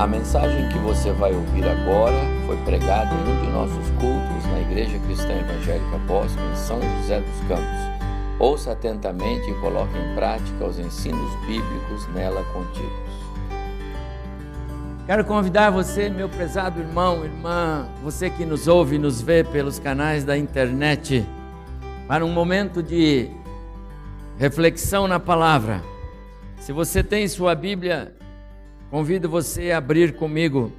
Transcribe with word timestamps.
A 0.00 0.06
mensagem 0.06 0.66
que 0.70 0.78
você 0.78 1.12
vai 1.12 1.30
ouvir 1.34 1.62
agora 1.62 2.16
foi 2.46 2.56
pregada 2.64 3.14
em 3.14 3.18
um 3.18 3.44
de 3.44 3.50
nossos 3.50 3.90
cultos 3.90 4.46
na 4.50 4.60
Igreja 4.62 4.98
Cristã 5.00 5.30
Evangélica 5.30 5.98
Bosque, 6.06 6.40
em 6.40 6.56
São 6.56 6.80
José 6.80 7.20
dos 7.20 7.40
Campos. 7.40 8.00
Ouça 8.38 8.72
atentamente 8.72 9.50
e 9.50 9.54
coloque 9.60 9.92
em 9.98 10.14
prática 10.14 10.64
os 10.64 10.78
ensinos 10.78 11.30
bíblicos 11.46 12.08
nela 12.14 12.42
contidos. 12.44 12.90
Quero 15.04 15.22
convidar 15.26 15.68
você, 15.68 16.08
meu 16.08 16.30
prezado 16.30 16.80
irmão, 16.80 17.22
irmã, 17.22 17.86
você 18.02 18.30
que 18.30 18.46
nos 18.46 18.68
ouve 18.68 18.96
e 18.96 18.98
nos 18.98 19.20
vê 19.20 19.44
pelos 19.44 19.78
canais 19.78 20.24
da 20.24 20.34
internet, 20.34 21.26
para 22.08 22.24
um 22.24 22.32
momento 22.32 22.82
de 22.82 23.28
reflexão 24.38 25.06
na 25.06 25.20
palavra. 25.20 25.82
Se 26.58 26.72
você 26.72 27.02
tem 27.02 27.28
sua 27.28 27.54
Bíblia, 27.54 28.14
Convido 28.90 29.28
você 29.28 29.70
a 29.70 29.78
abrir 29.78 30.16
comigo 30.16 30.72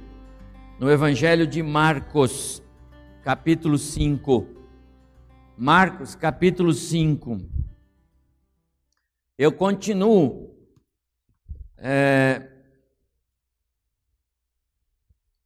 no 0.78 0.90
Evangelho 0.90 1.46
de 1.46 1.62
Marcos, 1.62 2.62
capítulo 3.24 3.78
5. 3.78 4.46
Marcos, 5.56 6.14
capítulo 6.14 6.74
5. 6.74 7.38
Eu 9.38 9.50
continuo 9.50 10.54
é, 11.78 12.50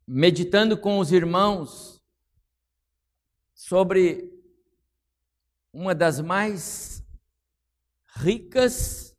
meditando 0.05 0.77
com 0.77 0.99
os 0.99 1.13
irmãos 1.13 2.03
sobre 3.55 4.29
uma 5.73 5.95
das 5.95 6.21
mais 6.21 7.01
ricas 8.17 9.17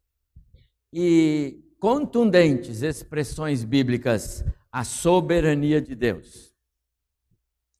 e 0.91 1.63
contundentes 1.79 2.81
expressões 2.81 3.63
bíblicas 3.63 4.43
a 4.71 4.83
soberania 4.83 5.81
de 5.81 5.95
Deus. 5.95 6.53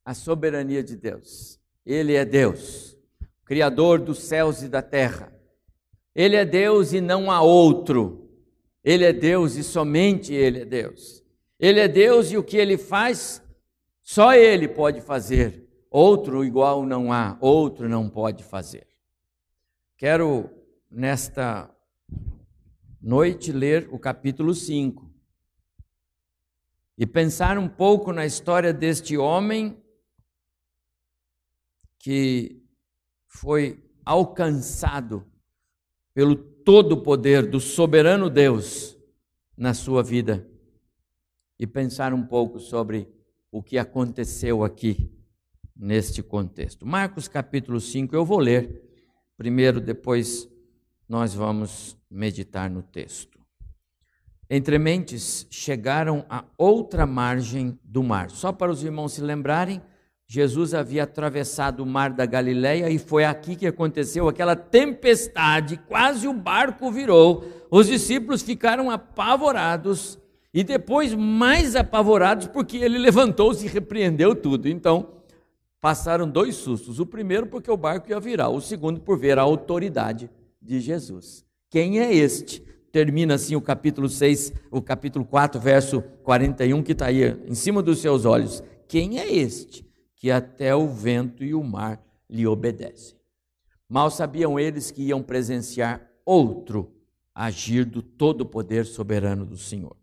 A 0.04 0.14
soberania 0.14 0.82
de 0.82 0.96
Deus. 0.96 1.60
Ele 1.84 2.14
é 2.14 2.24
Deus, 2.24 2.96
Criador 3.44 3.98
dos 4.00 4.18
céus 4.18 4.62
e 4.62 4.68
da 4.68 4.82
terra. 4.82 5.32
Ele 6.14 6.36
é 6.36 6.44
Deus 6.44 6.92
e 6.92 7.00
não 7.00 7.30
há 7.30 7.40
outro. 7.40 8.28
Ele 8.82 9.04
é 9.04 9.12
Deus 9.12 9.56
e 9.56 9.62
somente 9.62 10.32
Ele 10.32 10.60
é 10.60 10.64
Deus. 10.64 11.22
Ele 11.58 11.80
é 11.80 11.88
Deus 11.88 12.30
e 12.30 12.36
o 12.36 12.42
que 12.42 12.56
Ele 12.56 12.78
faz, 12.78 13.42
só 14.02 14.34
Ele 14.34 14.68
pode 14.68 15.00
fazer. 15.00 15.68
Outro 15.90 16.44
igual 16.44 16.84
não 16.84 17.12
há, 17.12 17.36
outro 17.40 17.88
não 17.88 18.08
pode 18.08 18.42
fazer. 18.44 18.86
Quero, 19.96 20.50
nesta 20.90 21.70
noite 23.08 23.52
ler 23.52 23.88
o 23.90 23.98
capítulo 23.98 24.54
5 24.54 25.10
e 26.98 27.06
pensar 27.06 27.56
um 27.56 27.66
pouco 27.66 28.12
na 28.12 28.26
história 28.26 28.70
deste 28.70 29.16
homem 29.16 29.82
que 31.98 32.62
foi 33.26 33.82
alcançado 34.04 35.26
pelo 36.12 36.36
todo 36.36 37.02
poder 37.02 37.48
do 37.48 37.58
soberano 37.58 38.28
Deus 38.28 38.94
na 39.56 39.72
sua 39.72 40.02
vida 40.02 40.46
e 41.58 41.66
pensar 41.66 42.12
um 42.12 42.26
pouco 42.26 42.60
sobre 42.60 43.08
o 43.50 43.62
que 43.62 43.78
aconteceu 43.78 44.62
aqui 44.62 45.10
neste 45.74 46.22
contexto. 46.22 46.84
Marcos 46.84 47.26
capítulo 47.26 47.80
5, 47.80 48.14
eu 48.14 48.26
vou 48.26 48.38
ler 48.38 48.82
primeiro, 49.34 49.80
depois 49.80 50.46
nós 51.08 51.32
vamos 51.32 51.96
meditar 52.10 52.68
no 52.68 52.82
texto. 52.82 53.38
Entre 54.50 54.78
mentes 54.78 55.46
chegaram 55.50 56.24
a 56.28 56.44
outra 56.56 57.06
margem 57.06 57.78
do 57.82 58.02
mar. 58.02 58.30
Só 58.30 58.52
para 58.52 58.70
os 58.70 58.82
irmãos 58.82 59.12
se 59.12 59.20
lembrarem, 59.20 59.80
Jesus 60.26 60.74
havia 60.74 61.04
atravessado 61.04 61.82
o 61.82 61.86
mar 61.86 62.10
da 62.10 62.26
Galileia 62.26 62.90
e 62.90 62.98
foi 62.98 63.24
aqui 63.24 63.56
que 63.56 63.66
aconteceu 63.66 64.28
aquela 64.28 64.54
tempestade, 64.54 65.78
quase 65.88 66.28
o 66.28 66.34
barco 66.34 66.90
virou. 66.90 67.44
Os 67.70 67.86
discípulos 67.86 68.42
ficaram 68.42 68.90
apavorados 68.90 70.18
e 70.52 70.64
depois 70.64 71.14
mais 71.14 71.76
apavorados 71.76 72.46
porque 72.46 72.78
ele 72.78 72.98
levantou-se 72.98 73.64
e 73.64 73.68
repreendeu 73.68 74.34
tudo. 74.34 74.68
Então, 74.68 75.14
passaram 75.80 76.28
dois 76.28 76.56
sustos. 76.56 77.00
O 77.00 77.06
primeiro 77.06 77.46
porque 77.46 77.70
o 77.70 77.76
barco 77.76 78.10
ia 78.10 78.20
virar, 78.20 78.48
o 78.48 78.60
segundo 78.60 79.00
por 79.00 79.18
ver 79.18 79.38
a 79.38 79.42
autoridade 79.42 80.30
de 80.68 80.80
Jesus. 80.80 81.46
Quem 81.70 81.98
é 81.98 82.14
este? 82.14 82.62
Termina 82.92 83.34
assim 83.34 83.56
o 83.56 83.60
capítulo 83.60 84.06
6, 84.06 84.52
o 84.70 84.82
capítulo 84.82 85.24
4, 85.24 85.58
verso 85.58 86.02
41, 86.22 86.82
que 86.82 86.92
está 86.92 87.06
aí 87.06 87.24
em 87.46 87.54
cima 87.54 87.82
dos 87.82 88.00
seus 88.00 88.26
olhos. 88.26 88.62
Quem 88.86 89.18
é 89.18 89.32
este 89.32 89.86
que 90.14 90.30
até 90.30 90.74
o 90.74 90.86
vento 90.86 91.42
e 91.42 91.54
o 91.54 91.64
mar 91.64 92.02
lhe 92.28 92.46
obedecem? 92.46 93.16
Mal 93.88 94.10
sabiam 94.10 94.60
eles 94.60 94.90
que 94.90 95.02
iam 95.02 95.22
presenciar 95.22 96.06
outro 96.24 96.92
agir 97.34 97.86
do 97.86 98.02
todo 98.02 98.44
poder 98.44 98.84
soberano 98.84 99.46
do 99.46 99.56
Senhor. 99.56 99.96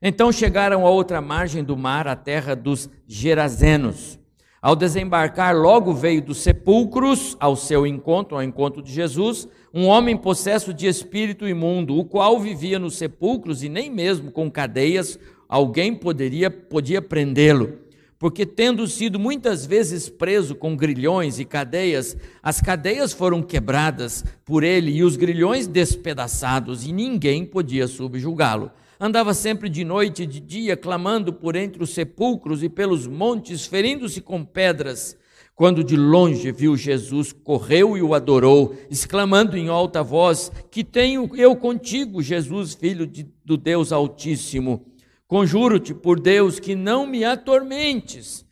Então 0.00 0.32
chegaram 0.32 0.86
a 0.86 0.90
outra 0.90 1.20
margem 1.20 1.62
do 1.62 1.76
mar, 1.76 2.08
a 2.08 2.16
terra 2.16 2.54
dos 2.54 2.88
Gerazenos. 3.06 4.18
Ao 4.60 4.74
desembarcar, 4.74 5.56
logo 5.56 5.92
veio 5.92 6.22
dos 6.22 6.38
sepulcros 6.38 7.36
ao 7.38 7.54
seu 7.54 7.86
encontro, 7.86 8.36
ao 8.36 8.42
encontro 8.42 8.82
de 8.82 8.92
Jesus, 8.92 9.48
um 9.72 9.86
homem 9.86 10.16
possesso 10.16 10.72
de 10.72 10.86
espírito 10.86 11.46
imundo, 11.46 11.98
o 11.98 12.04
qual 12.04 12.40
vivia 12.40 12.78
nos 12.78 12.96
sepulcros 12.96 13.62
e 13.62 13.68
nem 13.68 13.90
mesmo 13.90 14.30
com 14.30 14.50
cadeias 14.50 15.18
alguém 15.48 15.94
poderia 15.94 16.50
podia 16.50 17.00
prendê-lo, 17.00 17.78
porque 18.18 18.44
tendo 18.44 18.86
sido 18.86 19.18
muitas 19.18 19.64
vezes 19.64 20.08
preso 20.08 20.54
com 20.54 20.76
grilhões 20.76 21.38
e 21.38 21.44
cadeias, 21.44 22.16
as 22.42 22.60
cadeias 22.60 23.12
foram 23.12 23.42
quebradas 23.42 24.24
por 24.44 24.64
ele 24.64 24.90
e 24.90 25.02
os 25.02 25.16
grilhões 25.16 25.66
despedaçados, 25.66 26.86
e 26.86 26.92
ninguém 26.92 27.44
podia 27.44 27.86
subjugá-lo. 27.86 28.70
Andava 29.00 29.32
sempre 29.32 29.68
de 29.68 29.84
noite 29.84 30.24
e 30.24 30.26
de 30.26 30.40
dia, 30.40 30.76
clamando 30.76 31.32
por 31.32 31.54
entre 31.54 31.82
os 31.82 31.90
sepulcros 31.90 32.64
e 32.64 32.68
pelos 32.68 33.06
montes, 33.06 33.64
ferindo-se 33.64 34.20
com 34.20 34.44
pedras. 34.44 35.16
Quando 35.58 35.82
de 35.82 35.96
longe 35.96 36.52
viu 36.52 36.76
Jesus, 36.76 37.32
correu 37.32 37.96
e 37.96 38.00
o 38.00 38.14
adorou, 38.14 38.76
exclamando 38.88 39.56
em 39.56 39.66
alta 39.66 40.04
voz: 40.04 40.52
Que 40.70 40.84
tenho 40.84 41.28
eu 41.34 41.56
contigo, 41.56 42.22
Jesus, 42.22 42.74
filho 42.74 43.04
de, 43.04 43.26
do 43.44 43.56
Deus 43.56 43.90
Altíssimo? 43.90 44.86
Conjuro-te 45.26 45.92
por 45.92 46.20
Deus 46.20 46.60
que 46.60 46.76
não 46.76 47.08
me 47.08 47.24
atormentes. 47.24 48.46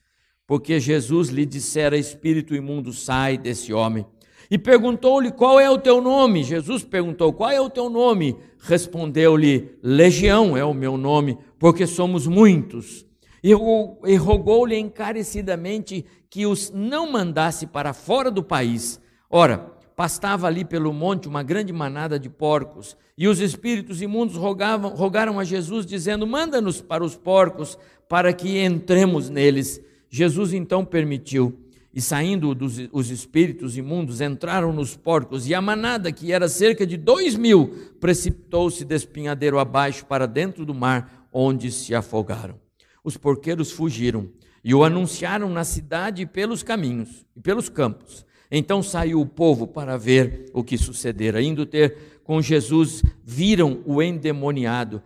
Porque 0.48 0.80
Jesus 0.80 1.28
lhe 1.28 1.46
dissera: 1.46 1.96
Espírito 1.96 2.56
imundo, 2.56 2.92
sai 2.92 3.38
desse 3.38 3.72
homem. 3.72 4.04
E 4.50 4.58
perguntou-lhe: 4.58 5.30
Qual 5.30 5.60
é 5.60 5.70
o 5.70 5.78
teu 5.78 6.00
nome? 6.00 6.42
Jesus 6.42 6.82
perguntou: 6.82 7.32
Qual 7.32 7.52
é 7.52 7.60
o 7.60 7.70
teu 7.70 7.88
nome? 7.88 8.36
Respondeu-lhe: 8.58 9.78
Legião 9.80 10.56
é 10.56 10.64
o 10.64 10.74
meu 10.74 10.96
nome, 10.96 11.38
porque 11.56 11.86
somos 11.86 12.26
muitos. 12.26 13.05
E 13.48 14.16
rogou-lhe 14.16 14.76
encarecidamente 14.76 16.04
que 16.28 16.46
os 16.46 16.72
não 16.72 17.12
mandasse 17.12 17.64
para 17.64 17.92
fora 17.92 18.28
do 18.28 18.42
país. 18.42 19.00
Ora, 19.30 19.58
pastava 19.94 20.48
ali 20.48 20.64
pelo 20.64 20.92
monte 20.92 21.28
uma 21.28 21.44
grande 21.44 21.72
manada 21.72 22.18
de 22.18 22.28
porcos, 22.28 22.96
e 23.16 23.28
os 23.28 23.38
espíritos 23.38 24.02
imundos 24.02 24.34
rogavam, 24.34 24.90
rogaram 24.96 25.38
a 25.38 25.44
Jesus, 25.44 25.86
dizendo: 25.86 26.26
Manda-nos 26.26 26.80
para 26.80 27.04
os 27.04 27.16
porcos, 27.16 27.78
para 28.08 28.32
que 28.32 28.58
entremos 28.58 29.30
neles. 29.30 29.80
Jesus 30.10 30.52
então 30.52 30.84
permitiu. 30.84 31.56
E 31.94 32.00
saindo 32.00 32.52
dos, 32.52 32.78
os 32.90 33.10
espíritos 33.10 33.78
imundos, 33.78 34.20
entraram 34.20 34.72
nos 34.72 34.96
porcos, 34.96 35.48
e 35.48 35.54
a 35.54 35.62
manada, 35.62 36.10
que 36.10 36.32
era 36.32 36.48
cerca 36.48 36.84
de 36.84 36.96
dois 36.96 37.36
mil, 37.36 37.92
precipitou-se 38.00 38.84
despinhadeiro 38.84 39.58
abaixo 39.60 40.04
para 40.04 40.26
dentro 40.26 40.66
do 40.66 40.74
mar, 40.74 41.28
onde 41.32 41.70
se 41.70 41.94
afogaram. 41.94 42.65
Os 43.06 43.16
porqueiros 43.16 43.70
fugiram 43.70 44.28
e 44.64 44.74
o 44.74 44.82
anunciaram 44.82 45.48
na 45.48 45.62
cidade 45.62 46.22
e 46.22 46.26
pelos 46.26 46.64
caminhos 46.64 47.24
e 47.36 47.40
pelos 47.40 47.68
campos. 47.68 48.26
Então 48.50 48.82
saiu 48.82 49.20
o 49.20 49.26
povo 49.26 49.64
para 49.64 49.96
ver 49.96 50.50
o 50.52 50.64
que 50.64 50.76
sucedera. 50.76 51.40
Indo 51.40 51.64
ter 51.64 52.20
com 52.24 52.42
Jesus, 52.42 53.04
viram 53.22 53.80
o 53.86 54.02
endemoniado, 54.02 55.00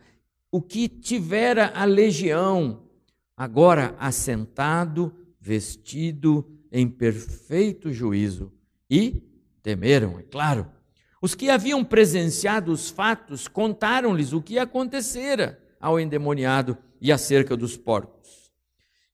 o 0.50 0.62
que 0.62 0.88
tivera 0.88 1.72
a 1.74 1.84
legião, 1.84 2.84
agora 3.36 3.94
assentado, 3.98 5.14
vestido 5.38 6.50
em 6.72 6.88
perfeito 6.88 7.92
juízo. 7.92 8.50
E 8.88 9.22
temeram, 9.62 10.18
é 10.18 10.22
claro. 10.22 10.66
Os 11.20 11.34
que 11.34 11.50
haviam 11.50 11.84
presenciado 11.84 12.72
os 12.72 12.88
fatos 12.88 13.46
contaram-lhes 13.46 14.32
o 14.32 14.40
que 14.40 14.58
acontecera 14.58 15.62
ao 15.78 16.00
endemoniado 16.00 16.78
e 17.00 17.10
acerca 17.10 17.56
dos 17.56 17.76
porcos 17.76 18.50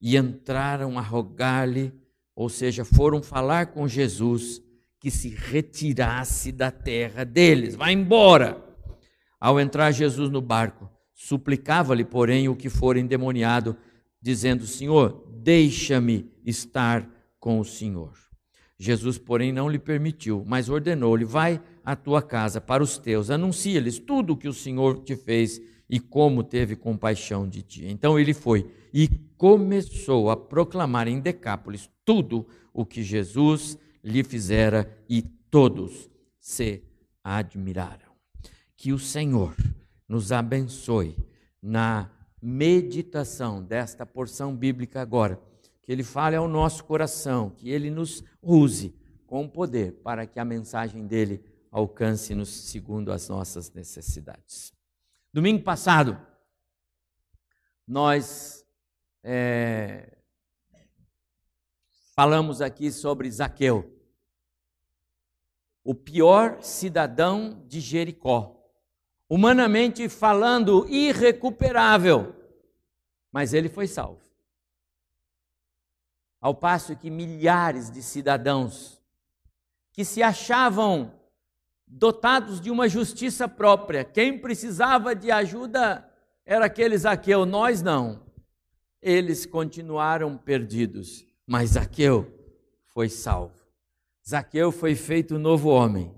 e 0.00 0.16
entraram 0.16 0.98
a 0.98 1.02
rogar-lhe, 1.02 1.92
ou 2.34 2.48
seja, 2.48 2.84
foram 2.84 3.22
falar 3.22 3.66
com 3.66 3.88
Jesus 3.88 4.62
que 5.00 5.10
se 5.10 5.28
retirasse 5.28 6.52
da 6.52 6.70
terra 6.70 7.24
deles, 7.24 7.74
vá 7.74 7.90
embora. 7.90 8.62
Ao 9.40 9.60
entrar 9.60 9.92
Jesus 9.92 10.30
no 10.30 10.40
barco, 10.40 10.90
Suplicava-lhe, 11.16 12.04
porém, 12.04 12.46
o 12.46 12.54
que 12.54 12.68
for 12.68 12.94
endemoniado, 12.94 13.74
dizendo: 14.20 14.66
Senhor, 14.66 15.26
deixa-me 15.38 16.30
estar 16.44 17.08
com 17.40 17.58
o 17.58 17.64
Senhor. 17.64 18.12
Jesus, 18.78 19.16
porém, 19.16 19.50
não 19.50 19.66
lhe 19.66 19.78
permitiu, 19.78 20.44
mas 20.46 20.68
ordenou-lhe: 20.68 21.24
Vai 21.24 21.58
à 21.82 21.96
tua 21.96 22.20
casa 22.20 22.60
para 22.60 22.82
os 22.82 22.98
teus, 22.98 23.30
anuncia-lhes 23.30 23.98
tudo 23.98 24.34
o 24.34 24.36
que 24.36 24.46
o 24.46 24.52
Senhor 24.52 25.02
te 25.04 25.16
fez 25.16 25.58
e 25.88 26.00
como 26.00 26.42
teve 26.42 26.76
compaixão 26.76 27.48
de 27.48 27.62
ti. 27.62 27.86
Então 27.86 28.18
ele 28.18 28.34
foi 28.34 28.70
e 28.92 29.08
começou 29.36 30.30
a 30.30 30.36
proclamar 30.36 31.08
em 31.08 31.20
Decápolis 31.20 31.88
tudo 32.04 32.46
o 32.72 32.84
que 32.84 33.02
Jesus 33.02 33.78
lhe 34.02 34.22
fizera 34.22 34.90
e 35.08 35.22
todos 35.22 36.10
se 36.38 36.82
admiraram. 37.22 38.12
Que 38.76 38.92
o 38.92 38.98
Senhor 38.98 39.54
nos 40.08 40.32
abençoe 40.32 41.16
na 41.62 42.10
meditação 42.40 43.62
desta 43.62 44.06
porção 44.06 44.54
bíblica 44.54 45.00
agora, 45.00 45.40
que 45.82 45.90
ele 45.90 46.04
fale 46.04 46.36
ao 46.36 46.46
nosso 46.46 46.84
coração, 46.84 47.50
que 47.50 47.70
ele 47.70 47.90
nos 47.90 48.22
use 48.42 48.94
com 49.26 49.48
poder 49.48 49.92
para 50.04 50.26
que 50.26 50.38
a 50.38 50.44
mensagem 50.44 51.06
dele 51.06 51.42
alcance-nos 51.70 52.48
segundo 52.48 53.10
as 53.10 53.28
nossas 53.28 53.72
necessidades. 53.72 54.75
Domingo 55.36 55.62
passado, 55.62 56.18
nós 57.86 58.66
é, 59.22 60.16
falamos 62.14 62.62
aqui 62.62 62.90
sobre 62.90 63.30
Zaqueu, 63.30 64.00
o 65.84 65.94
pior 65.94 66.62
cidadão 66.62 67.62
de 67.68 67.80
Jericó. 67.82 68.66
Humanamente 69.28 70.08
falando, 70.08 70.88
irrecuperável, 70.88 72.34
mas 73.30 73.52
ele 73.52 73.68
foi 73.68 73.86
salvo. 73.86 74.24
Ao 76.40 76.54
passo 76.54 76.96
que 76.96 77.10
milhares 77.10 77.90
de 77.90 78.02
cidadãos 78.02 79.02
que 79.92 80.02
se 80.02 80.22
achavam 80.22 81.15
dotados 81.86 82.60
de 82.60 82.70
uma 82.70 82.88
justiça 82.88 83.48
própria. 83.48 84.04
Quem 84.04 84.38
precisava 84.38 85.14
de 85.14 85.30
ajuda 85.30 86.08
era 86.44 86.66
aquele 86.66 86.96
Zaqueu, 86.96 87.46
nós 87.46 87.82
não. 87.82 88.24
Eles 89.00 89.46
continuaram 89.46 90.36
perdidos, 90.36 91.24
mas 91.46 91.70
Zaqueu 91.70 92.32
foi 92.86 93.08
salvo. 93.08 93.54
Zaqueu 94.28 94.72
foi 94.72 94.94
feito 94.94 95.38
novo 95.38 95.68
homem. 95.68 96.12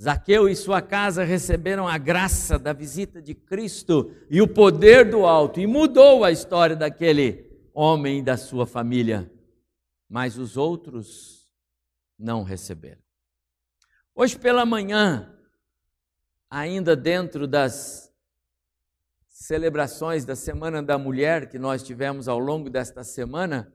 Zaqueu 0.00 0.48
e 0.48 0.54
sua 0.54 0.82
casa 0.82 1.24
receberam 1.24 1.88
a 1.88 1.96
graça 1.96 2.58
da 2.58 2.72
visita 2.72 3.20
de 3.20 3.34
Cristo 3.34 4.10
e 4.30 4.42
o 4.42 4.48
poder 4.48 5.10
do 5.10 5.24
alto, 5.24 5.58
e 5.58 5.66
mudou 5.66 6.22
a 6.22 6.30
história 6.30 6.76
daquele 6.76 7.46
homem 7.72 8.18
e 8.18 8.22
da 8.22 8.36
sua 8.36 8.66
família. 8.66 9.30
Mas 10.08 10.36
os 10.38 10.56
outros 10.56 11.46
não 12.18 12.42
receberam. 12.42 13.05
Hoje 14.18 14.38
pela 14.38 14.64
manhã, 14.64 15.30
ainda 16.48 16.96
dentro 16.96 17.46
das 17.46 18.10
celebrações 19.28 20.24
da 20.24 20.34
Semana 20.34 20.82
da 20.82 20.96
Mulher 20.96 21.50
que 21.50 21.58
nós 21.58 21.82
tivemos 21.82 22.26
ao 22.26 22.38
longo 22.38 22.70
desta 22.70 23.04
semana, 23.04 23.70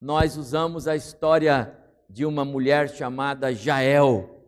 nós 0.00 0.36
usamos 0.36 0.88
a 0.88 0.96
história 0.96 1.72
de 2.10 2.26
uma 2.26 2.44
mulher 2.44 2.88
chamada 2.88 3.54
Jael, 3.54 4.44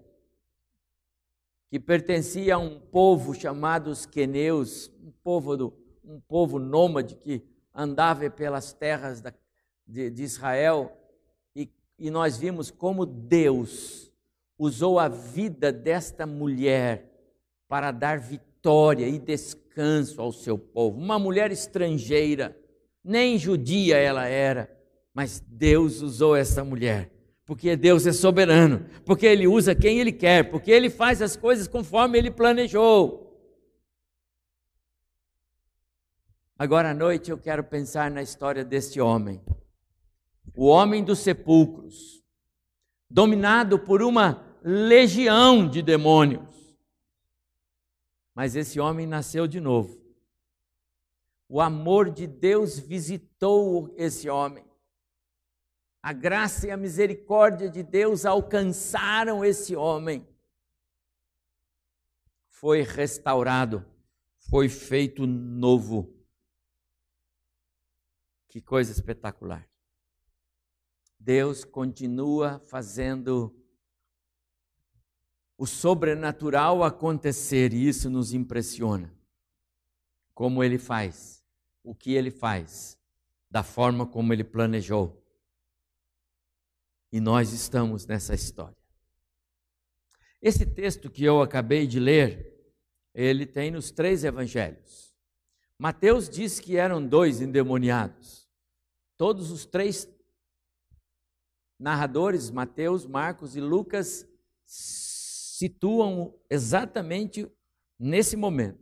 que 1.71 1.79
pertencia 1.79 2.57
a 2.57 2.59
um 2.59 2.81
povo 2.81 3.33
chamado 3.33 3.91
os 3.91 4.05
queneus, 4.05 4.91
um 5.01 5.13
povo, 5.23 5.57
do, 5.57 5.73
um 6.03 6.19
povo 6.19 6.59
nômade 6.59 7.15
que 7.15 7.47
andava 7.73 8.29
pelas 8.29 8.73
terras 8.73 9.21
da, 9.21 9.33
de, 9.87 10.11
de, 10.11 10.25
Israel, 10.25 10.99
e, 11.55 11.73
e 11.97 12.11
nós 12.11 12.37
vimos 12.37 12.73
como 12.73 13.07
Deus 13.07 14.08
usou 14.59 14.99
a 14.99 15.09
vida 15.09 15.71
desta 15.71 16.27
mulher 16.27 17.09
para 17.69 17.91
dar 17.93 18.19
vitória 18.19 19.07
e 19.07 19.19
descanso 19.19 20.21
ao 20.21 20.33
seu 20.33 20.59
povo. 20.59 20.99
Uma 20.99 21.19
mulher 21.19 21.53
estrangeira, 21.53 22.59
nem 23.05 23.39
judia 23.39 23.97
ela 23.97 24.27
era, 24.27 24.69
mas 25.15 25.41
Deus 25.47 26.03
usou 26.03 26.35
essa 26.35 26.65
mulher. 26.65 27.11
Porque 27.47 27.77
Deus 27.77 28.07
é 28.07 28.13
soberano, 28.13 28.85
porque 29.07 29.25
Ele 29.25 29.47
usa 29.47 29.75
quem 29.75 30.01
Ele 30.01 30.13
quer, 30.13 30.51
porque 30.51 30.71
Ele 30.71 30.91
faz 30.91 31.23
as 31.23 31.37
coisas 31.37 31.69
conforme 31.69 32.19
Ele 32.19 32.31
planejou. 32.31 33.27
Agora 36.59 36.91
à 36.91 36.95
noite 36.95 37.31
eu 37.31 37.39
quero 37.39 37.63
pensar 37.63 38.11
na 38.11 38.21
história 38.21 38.65
deste 38.65 39.01
homem, 39.01 39.41
o 40.57 40.67
homem 40.67 41.05
dos 41.05 41.21
sepulcros, 41.21 42.23
dominado 43.09 43.79
por 43.79 44.03
uma 44.03 44.48
legião 44.63 45.69
de 45.69 45.83
demônios. 45.83 46.49
Mas 48.35 48.55
esse 48.55 48.79
homem 48.79 49.07
nasceu 49.07 49.47
de 49.47 49.61
novo. 49.61 49.99
O 51.49 51.61
amor 51.61 52.11
de 52.11 52.27
Deus 52.27 52.79
visitou 52.79 53.93
esse 53.97 54.29
homem. 54.29 54.65
A 56.03 56.13
graça 56.13 56.69
e 56.69 56.71
a 56.71 56.77
misericórdia 56.77 57.69
de 57.69 57.83
Deus 57.83 58.25
alcançaram 58.25 59.45
esse 59.45 59.75
homem. 59.75 60.27
Foi 62.49 62.83
restaurado, 62.83 63.85
foi 64.51 64.69
feito 64.69 65.27
novo. 65.27 66.15
Que 68.49 68.61
coisa 68.61 68.93
espetacular. 68.93 69.69
Deus 71.19 71.65
continua 71.65 72.61
fazendo 72.61 73.58
o 75.59 75.67
sobrenatural 75.67 76.85
acontecer 76.85 77.75
e 77.75 77.89
isso 77.89 78.09
nos 78.09 78.33
impressiona. 78.33 79.13
Como 80.33 80.63
ele 80.63 80.79
faz, 80.79 81.45
o 81.83 81.93
que 81.93 82.15
ele 82.15 82.31
faz, 82.31 82.97
da 83.51 83.65
forma 83.65 84.07
como 84.07 84.33
ele 84.33 84.45
planejou. 84.45 85.21
E 87.11 87.19
nós 87.19 87.53
estamos 87.53 88.07
nessa 88.07 88.35
história. 88.35 88.77
Esse 90.41 90.65
texto 90.65 91.11
que 91.11 91.25
eu 91.25 91.43
acabei 91.43 91.89
de 91.89 91.99
ler, 91.99 92.55
ele 93.13 93.45
tem 93.45 93.73
nos 93.73 93.91
três 93.91 94.23
evangelhos. 94.23 95.13
Mateus 95.77 96.29
diz 96.29 96.61
que 96.61 96.77
eram 96.77 97.05
dois 97.05 97.41
endemoniados. 97.41 98.49
Todos 99.17 99.51
os 99.51 99.67
três 99.67 100.09
narradores, 101.77 102.49
Mateus, 102.49 103.05
Marcos 103.05 103.57
e 103.57 103.61
Lucas, 103.61 104.25
situam 105.59 106.33
exatamente 106.49 107.51
nesse 107.99 108.37
momento. 108.37 108.79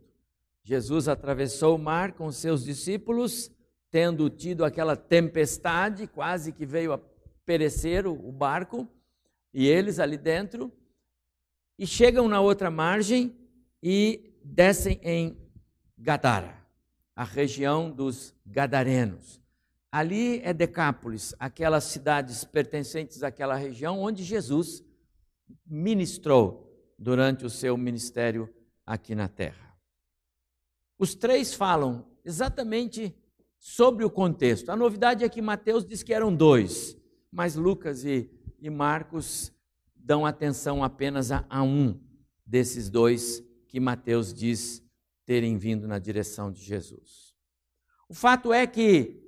Jesus 0.63 1.07
atravessou 1.07 1.75
o 1.75 1.79
mar 1.79 2.11
com 2.11 2.31
seus 2.31 2.63
discípulos, 2.63 3.49
tendo 3.89 4.29
tido 4.29 4.63
aquela 4.63 4.95
tempestade, 4.95 6.05
quase 6.05 6.51
que 6.51 6.67
veio 6.67 6.93
a 6.93 6.99
perecer 7.47 8.05
o 8.05 8.31
barco, 8.31 8.87
e 9.51 9.65
eles 9.65 9.97
ali 9.97 10.19
dentro, 10.19 10.71
e 11.79 11.87
chegam 11.87 12.27
na 12.27 12.41
outra 12.41 12.69
margem 12.69 13.35
e 13.81 14.35
descem 14.43 14.99
em 15.01 15.35
Gadara, 15.97 16.63
a 17.15 17.23
região 17.23 17.89
dos 17.89 18.35
Gadarenos. 18.45 19.41
Ali 19.91 20.41
é 20.43 20.53
Decápolis, 20.53 21.33
aquelas 21.39 21.85
cidades 21.85 22.43
pertencentes 22.43 23.23
àquela 23.23 23.55
região 23.55 23.99
onde 23.99 24.23
Jesus 24.23 24.83
ministrou 25.65 26.66
durante 26.97 27.45
o 27.45 27.49
seu 27.49 27.77
ministério 27.77 28.53
aqui 28.85 29.13
na 29.13 29.27
terra. 29.27 29.77
Os 30.97 31.13
três 31.13 31.53
falam 31.53 32.07
exatamente 32.25 33.15
sobre 33.59 34.03
o 34.03 34.09
contexto. 34.09 34.69
A 34.69 34.75
novidade 34.75 35.23
é 35.23 35.29
que 35.29 35.41
Mateus 35.41 35.85
diz 35.85 36.01
que 36.01 36.13
eram 36.13 36.33
dois, 36.33 36.97
mas 37.31 37.55
Lucas 37.55 38.03
e, 38.03 38.31
e 38.59 38.69
Marcos 38.69 39.51
dão 39.95 40.25
atenção 40.25 40.83
apenas 40.83 41.31
a, 41.31 41.45
a 41.49 41.61
um 41.61 41.99
desses 42.45 42.89
dois 42.89 43.43
que 43.67 43.79
Mateus 43.79 44.33
diz 44.33 44.81
terem 45.25 45.57
vindo 45.57 45.87
na 45.87 45.99
direção 45.99 46.51
de 46.51 46.61
Jesus. 46.63 47.35
O 48.09 48.13
fato 48.13 48.53
é 48.53 48.65
que 48.65 49.21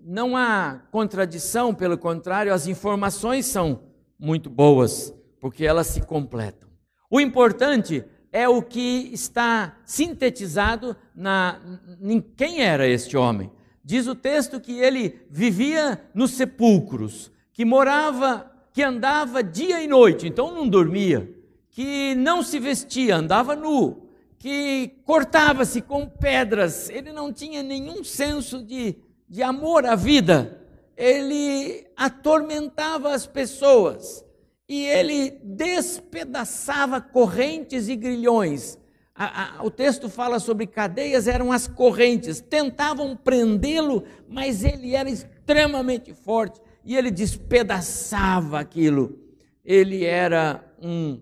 não 0.00 0.36
há 0.36 0.86
contradição, 0.90 1.74
pelo 1.74 1.98
contrário, 1.98 2.54
as 2.54 2.66
informações 2.66 3.46
são 3.46 3.92
muito 4.18 4.48
boas 4.48 5.12
porque 5.42 5.66
elas 5.66 5.88
se 5.88 6.00
completam. 6.00 6.68
O 7.10 7.20
importante 7.20 8.04
é 8.30 8.48
o 8.48 8.62
que 8.62 9.10
está 9.12 9.76
sintetizado 9.84 10.96
na, 11.12 11.60
em 12.00 12.20
quem 12.20 12.62
era 12.62 12.86
este 12.86 13.16
homem. 13.16 13.50
Diz 13.84 14.06
o 14.06 14.14
texto 14.14 14.60
que 14.60 14.78
ele 14.78 15.20
vivia 15.28 16.00
nos 16.14 16.30
sepulcros, 16.30 17.32
que 17.52 17.64
morava, 17.64 18.52
que 18.72 18.84
andava 18.84 19.42
dia 19.42 19.82
e 19.82 19.88
noite, 19.88 20.28
então 20.28 20.54
não 20.54 20.68
dormia, 20.68 21.28
que 21.70 22.14
não 22.14 22.40
se 22.40 22.60
vestia, 22.60 23.16
andava 23.16 23.56
nu, 23.56 24.06
que 24.38 24.92
cortava-se 25.04 25.82
com 25.82 26.06
pedras, 26.06 26.88
ele 26.88 27.12
não 27.12 27.32
tinha 27.32 27.64
nenhum 27.64 28.04
senso 28.04 28.62
de, 28.62 28.94
de 29.28 29.42
amor 29.42 29.86
à 29.86 29.96
vida, 29.96 30.64
ele 30.96 31.84
atormentava 31.96 33.12
as 33.12 33.26
pessoas 33.26 34.24
e 34.72 34.86
ele 34.86 35.32
despedaçava 35.44 36.98
correntes 36.98 37.88
e 37.88 37.94
grilhões. 37.94 38.78
A, 39.14 39.58
a, 39.58 39.62
o 39.62 39.70
texto 39.70 40.08
fala 40.08 40.40
sobre 40.40 40.66
cadeias, 40.66 41.28
eram 41.28 41.52
as 41.52 41.68
correntes, 41.68 42.40
tentavam 42.40 43.14
prendê-lo, 43.14 44.02
mas 44.26 44.64
ele 44.64 44.94
era 44.94 45.10
extremamente 45.10 46.14
forte 46.14 46.58
e 46.82 46.96
ele 46.96 47.10
despedaçava 47.10 48.58
aquilo. 48.58 49.20
Ele 49.62 50.06
era 50.06 50.64
um 50.80 51.20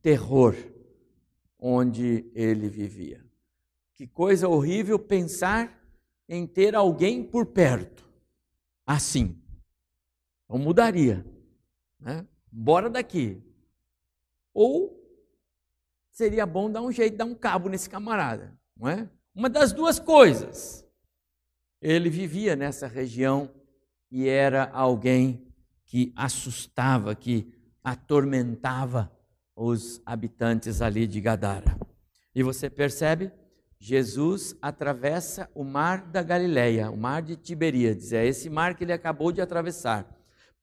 terror 0.00 0.54
onde 1.58 2.30
ele 2.36 2.68
vivia. 2.68 3.20
Que 3.96 4.06
coisa 4.06 4.46
horrível 4.46 4.96
pensar 4.96 5.76
em 6.28 6.46
ter 6.46 6.76
alguém 6.76 7.24
por 7.24 7.46
perto 7.46 8.08
assim. 8.86 9.42
Então 10.44 10.56
mudaria. 10.56 11.26
Né? 11.98 12.24
Bora 12.58 12.88
daqui. 12.88 13.38
Ou 14.54 14.98
seria 16.10 16.46
bom 16.46 16.70
dar 16.70 16.80
um 16.80 16.90
jeito, 16.90 17.14
dar 17.14 17.26
um 17.26 17.34
cabo 17.34 17.68
nesse 17.68 17.90
camarada. 17.90 18.58
Não 18.74 18.88
é? 18.88 19.10
Uma 19.34 19.50
das 19.50 19.74
duas 19.74 19.98
coisas. 19.98 20.82
Ele 21.82 22.08
vivia 22.08 22.56
nessa 22.56 22.86
região 22.86 23.50
e 24.10 24.26
era 24.26 24.70
alguém 24.72 25.46
que 25.84 26.14
assustava, 26.16 27.14
que 27.14 27.52
atormentava 27.84 29.12
os 29.54 30.00
habitantes 30.06 30.80
ali 30.80 31.06
de 31.06 31.20
Gadara. 31.20 31.78
E 32.34 32.42
você 32.42 32.70
percebe? 32.70 33.30
Jesus 33.78 34.56
atravessa 34.62 35.50
o 35.54 35.62
mar 35.62 36.06
da 36.06 36.22
Galileia, 36.22 36.90
o 36.90 36.96
mar 36.96 37.20
de 37.20 37.36
Tiberíades, 37.36 38.14
é 38.14 38.24
esse 38.24 38.48
mar 38.48 38.74
que 38.74 38.82
ele 38.82 38.94
acabou 38.94 39.30
de 39.30 39.42
atravessar. 39.42 40.15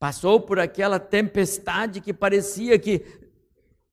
Passou 0.04 0.38
por 0.38 0.58
aquela 0.58 1.00
tempestade 1.00 1.98
que 1.98 2.12
parecia 2.12 2.78
que 2.78 3.06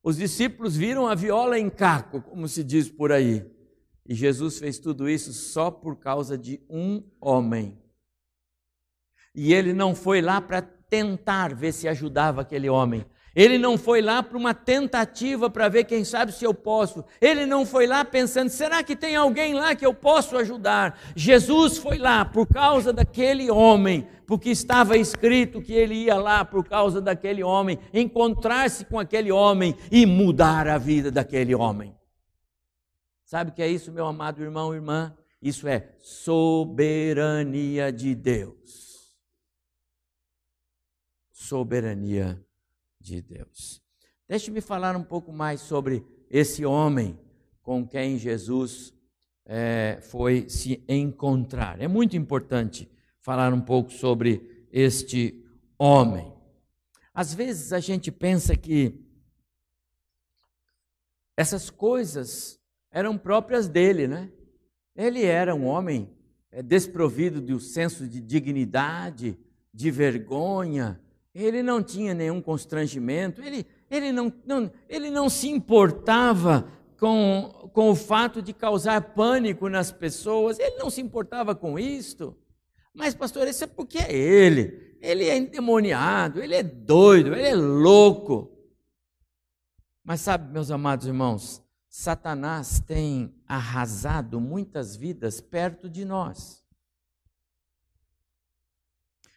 os 0.04 0.18
discípulos 0.18 0.76
viram 0.76 1.08
a 1.08 1.16
viola 1.16 1.58
em 1.58 1.70
caco, 1.70 2.22
como 2.22 2.50
se 2.50 2.66
diz 2.66 2.90
por 2.90 3.14
aí. 3.14 3.50
E 4.06 4.14
Jesus 4.14 4.60
fez 4.60 4.78
tudo 4.78 5.08
isso 5.08 5.32
só 5.32 5.72
por 5.72 5.96
causa 5.96 6.38
de 6.38 6.62
um 6.70 7.02
homem. 7.22 7.82
E 9.34 9.54
ele 9.54 9.72
não 9.72 9.96
foi 9.96 10.20
lá 10.22 10.42
para 10.42 10.62
tentar 10.62 11.56
ver 11.56 11.72
se 11.72 11.88
ajudava 11.88 12.42
aquele 12.42 12.70
homem. 12.70 13.06
Ele 13.34 13.58
não 13.58 13.78
foi 13.78 14.02
lá 14.02 14.22
para 14.22 14.38
uma 14.38 14.54
tentativa 14.54 15.50
para 15.50 15.70
ver 15.70 15.86
quem 15.86 16.04
sabe 16.04 16.34
se 16.34 16.44
eu 16.44 16.54
posso. 16.54 17.06
Ele 17.22 17.46
não 17.46 17.66
foi 17.66 17.88
lá 17.88 18.04
pensando, 18.04 18.50
será 18.50 18.84
que 18.84 18.94
tem 18.96 19.16
alguém 19.16 19.54
lá 19.54 19.74
que 19.74 19.86
eu 19.86 19.94
posso 19.94 20.36
ajudar? 20.38 21.00
Jesus 21.16 21.78
foi 21.78 21.98
lá 21.98 22.26
por 22.26 22.46
causa 22.46 22.92
daquele 22.92 23.50
homem, 23.50 24.06
porque 24.28 24.50
estava 24.50 24.98
escrito 24.98 25.62
que 25.62 25.72
ele 25.72 25.96
ia 25.96 26.16
lá 26.16 26.44
por 26.44 26.68
causa 26.68 27.00
daquele 27.00 27.42
homem, 27.42 27.80
encontrar-se 27.94 28.84
com 28.84 29.00
aquele 29.00 29.32
homem 29.32 29.78
e 29.90 30.06
mudar 30.06 30.68
a 30.68 30.78
vida 30.78 31.10
daquele 31.10 31.56
homem. 31.56 31.96
Sabe 33.24 33.52
o 33.52 33.54
que 33.54 33.62
é 33.62 33.68
isso, 33.68 33.94
meu 33.94 34.08
amado 34.08 34.44
irmão 34.44 34.74
e 34.74 34.76
irmã? 34.76 35.16
Isso 35.42 35.70
é 35.70 35.96
soberania 36.00 37.94
de 37.94 38.14
Deus. 38.14 39.16
Soberania 41.32 42.46
de 43.02 43.22
de 43.22 43.22
Deus. 43.22 43.82
Deixe-me 44.28 44.62
falar 44.62 44.96
um 44.96 45.04
pouco 45.04 45.34
mais 45.34 45.60
sobre 45.62 46.06
esse 46.30 46.66
homem 46.66 47.20
com 47.62 47.86
quem 47.86 48.18
Jesus 48.18 48.94
é, 49.46 50.00
foi 50.02 50.48
se 50.50 50.84
encontrar. 50.88 51.82
É 51.82 51.88
muito 51.88 52.16
importante 52.16 52.90
falar 53.20 53.54
um 53.54 53.60
pouco 53.60 53.92
sobre 53.92 54.68
este 54.72 55.44
homem. 55.78 56.32
Às 57.14 57.34
vezes 57.34 57.74
a 57.74 57.80
gente 57.80 58.12
pensa 58.12 58.56
que 58.56 59.04
essas 61.36 61.70
coisas 61.70 62.60
eram 62.92 63.18
próprias 63.18 63.68
dele, 63.68 64.08
né? 64.08 64.32
Ele 64.96 65.26
era 65.26 65.56
um 65.56 65.66
homem 65.66 66.10
é, 66.52 66.62
desprovido 66.62 67.42
do 67.42 67.60
senso 67.60 68.08
de 68.08 68.22
dignidade, 68.22 69.38
de 69.74 69.92
vergonha, 69.92 71.02
ele 71.34 71.64
não 71.64 71.82
tinha 71.82 72.14
nenhum 72.14 72.42
constrangimento, 72.42 73.42
ele, 73.42 73.66
ele, 73.90 74.12
não, 74.12 74.32
não, 74.46 74.72
ele 74.90 75.10
não 75.10 75.30
se 75.30 75.50
importava 75.50 76.68
com, 77.00 77.70
com 77.74 77.90
o 77.90 77.96
fato 77.96 78.42
de 78.42 78.54
causar 78.54 79.02
pânico 79.14 79.70
nas 79.70 79.92
pessoas, 79.92 80.60
ele 80.60 80.78
não 80.78 80.90
se 80.90 81.02
importava 81.02 81.56
com 81.56 81.80
isto. 81.80 82.36
Mas, 82.94 83.16
pastor, 83.16 83.48
isso 83.48 83.64
é 83.64 83.68
porque 83.68 83.98
é 83.98 84.14
ele. 84.14 84.98
Ele 85.02 85.26
é 85.26 85.38
endemoniado, 85.38 86.44
ele 86.44 86.54
é 86.54 86.62
doido, 86.62 87.34
ele 87.34 87.48
é 87.48 87.56
louco. 87.56 88.52
Mas 90.04 90.22
sabe, 90.22 90.52
meus 90.52 90.70
amados 90.70 91.08
irmãos, 91.08 91.62
Satanás 91.88 92.80
tem 92.80 93.34
arrasado 93.48 94.40
muitas 94.40 94.96
vidas 94.96 95.42
perto 95.42 95.90
de 95.90 96.06
nós. 96.06 96.61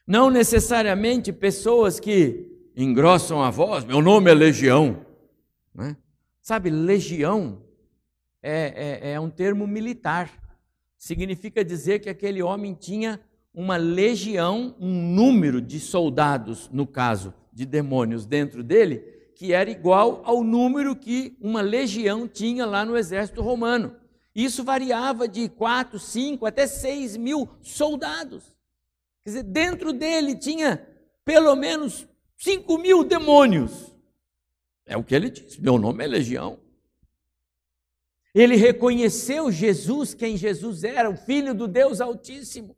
Não 0.07 0.29
necessariamente 0.29 1.33
pessoas 1.33 1.99
que 1.99 2.47
engrossam 2.77 3.43
a 3.43 3.51
voz, 3.51 3.85
meu 3.85 4.03
nome 4.03 4.31
é 4.31 4.35
Legião. 4.35 5.05
Né? 5.75 5.97
Sabe, 6.43 6.69
legião 6.69 7.63
é, 8.43 9.01
é, 9.03 9.13
é 9.13 9.21
um 9.21 9.31
termo 9.31 9.67
militar. 9.67 10.31
Significa 10.99 11.65
dizer 11.65 12.01
que 12.01 12.11
aquele 12.11 12.43
homem 12.43 12.75
tinha 12.75 13.19
uma 13.53 13.77
legião, 13.77 14.77
um 14.79 15.15
número 15.15 15.61
de 15.61 15.81
soldados, 15.81 16.69
no 16.71 16.87
caso 16.87 17.33
de 17.53 17.65
demônios 17.65 18.27
dentro 18.27 18.63
dele, 18.63 18.99
que 19.35 19.53
era 19.53 19.71
igual 19.71 20.23
ao 20.25 20.45
número 20.45 20.95
que 20.95 21.37
uma 21.41 21.61
legião 21.63 22.29
tinha 22.29 22.67
lá 22.67 22.85
no 22.85 22.97
exército 22.97 23.41
romano. 23.41 23.97
Isso 24.35 24.63
variava 24.63 25.27
de 25.27 25.49
4, 25.49 25.99
5 25.99 26.45
até 26.45 26.67
6 26.67 27.17
mil 27.17 27.49
soldados. 27.63 28.54
Quer 29.25 29.31
dizer, 29.31 29.43
dentro 29.45 29.93
dele 29.93 30.37
tinha 30.37 30.87
pelo 31.25 31.57
menos 31.57 32.07
5 32.37 32.77
mil 32.77 33.03
demônios. 33.03 33.95
É 34.85 34.97
o 34.99 35.03
que 35.03 35.15
ele 35.15 35.31
disse: 35.31 35.61
meu 35.63 35.79
nome 35.79 36.05
é 36.05 36.07
Legião. 36.07 36.61
Ele 38.35 38.57
reconheceu 38.57 39.51
Jesus, 39.51 40.13
quem 40.13 40.37
Jesus 40.37 40.85
era, 40.85 41.09
o 41.09 41.17
Filho 41.17 41.55
do 41.55 41.67
Deus 41.67 42.01
Altíssimo. 42.01 42.77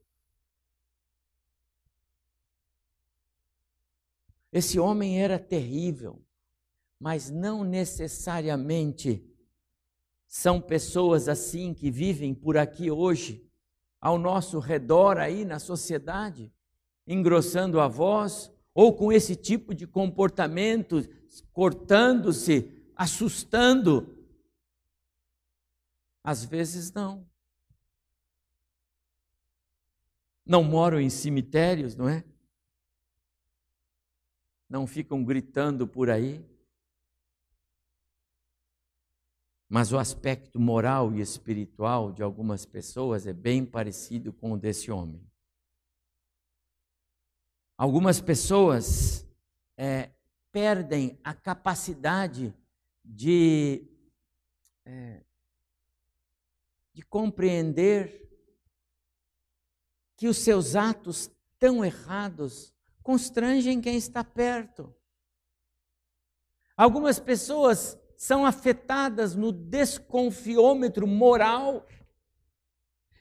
Esse 4.53 4.79
homem 4.79 5.21
era 5.21 5.39
terrível, 5.39 6.23
mas 7.01 7.29
não 7.29 7.65
necessariamente 7.65 9.27
são 10.29 10.61
pessoas 10.61 11.29
assim 11.29 11.75
que 11.75 11.91
vivem 11.91 12.35
por 12.35 12.57
aqui 12.57 12.91
hoje 12.91 13.46
ao 14.01 14.19
nosso 14.19 14.59
redor 14.59 15.19
aí 15.19 15.45
na 15.45 15.59
sociedade, 15.59 16.53
engrossando 17.07 17.81
a 17.81 17.89
voz, 17.89 18.53
ou 18.75 18.95
com 18.95 19.13
esse 19.13 19.35
tipo 19.35 19.75
de 19.75 19.87
comportamento, 19.87 21.03
cortando-se, 21.53 22.71
assustando. 22.95 24.15
Às 26.23 26.45
vezes 26.45 26.93
não. 26.93 27.27
Não 30.45 30.63
moram 30.63 31.01
em 31.01 31.11
cemitérios, 31.11 31.97
não 31.97 32.09
é? 32.09 32.25
Não 34.69 34.87
ficam 34.87 35.25
gritando 35.25 35.87
por 35.87 36.11
aí. 36.11 36.45
Mas 39.69 39.93
o 39.93 39.99
aspecto 39.99 40.61
moral 40.61 41.13
e 41.13 41.21
espiritual 41.21 42.13
de 42.13 42.23
algumas 42.23 42.65
pessoas 42.65 43.27
é 43.27 43.33
bem 43.33 43.65
parecido 43.65 44.33
com 44.33 44.53
o 44.53 44.59
desse 44.59 44.91
homem. 44.91 45.21
Algumas 47.77 48.21
pessoas 48.21 49.27
é, 49.77 50.11
perdem 50.53 51.19
a 51.23 51.35
capacidade 51.35 52.55
de, 53.05 53.87
é, 54.85 55.23
de 56.95 57.03
compreender 57.03 58.27
que 60.17 60.29
os 60.29 60.39
seus 60.39 60.75
atos 60.75 61.31
tão 61.59 61.85
errados 61.85 62.73
constrangem 63.03 63.81
quem 63.81 63.97
está 63.97 64.25
perto. 64.25 64.95
Algumas 66.77 67.19
pessoas 67.19 67.99
são 68.17 68.47
afetadas 68.47 69.35
no 69.35 69.53
desconfiômetro 69.53 71.07
moral. 71.07 71.87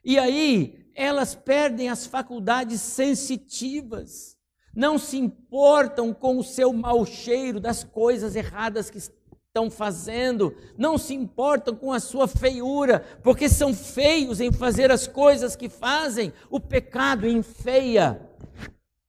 E 0.03 0.17
aí 0.17 0.89
elas 0.95 1.35
perdem 1.35 1.89
as 1.89 2.05
faculdades 2.05 2.79
sensitivas, 2.79 4.37
não 4.73 4.97
se 4.97 5.17
importam 5.17 6.13
com 6.13 6.37
o 6.37 6.43
seu 6.43 6.71
mau 6.71 7.05
cheiro 7.05 7.59
das 7.59 7.83
coisas 7.83 8.35
erradas 8.35 8.89
que 8.89 8.97
estão 8.97 9.69
fazendo, 9.69 10.55
não 10.77 10.97
se 10.97 11.13
importam 11.13 11.75
com 11.75 11.91
a 11.91 11.99
sua 11.99 12.27
feiura, 12.27 12.99
porque 13.23 13.49
são 13.49 13.73
feios 13.73 14.39
em 14.39 14.51
fazer 14.51 14.91
as 14.91 15.07
coisas 15.07 15.55
que 15.55 15.69
fazem. 15.69 16.31
O 16.49 16.59
pecado 16.59 17.27
enfeia 17.27 18.21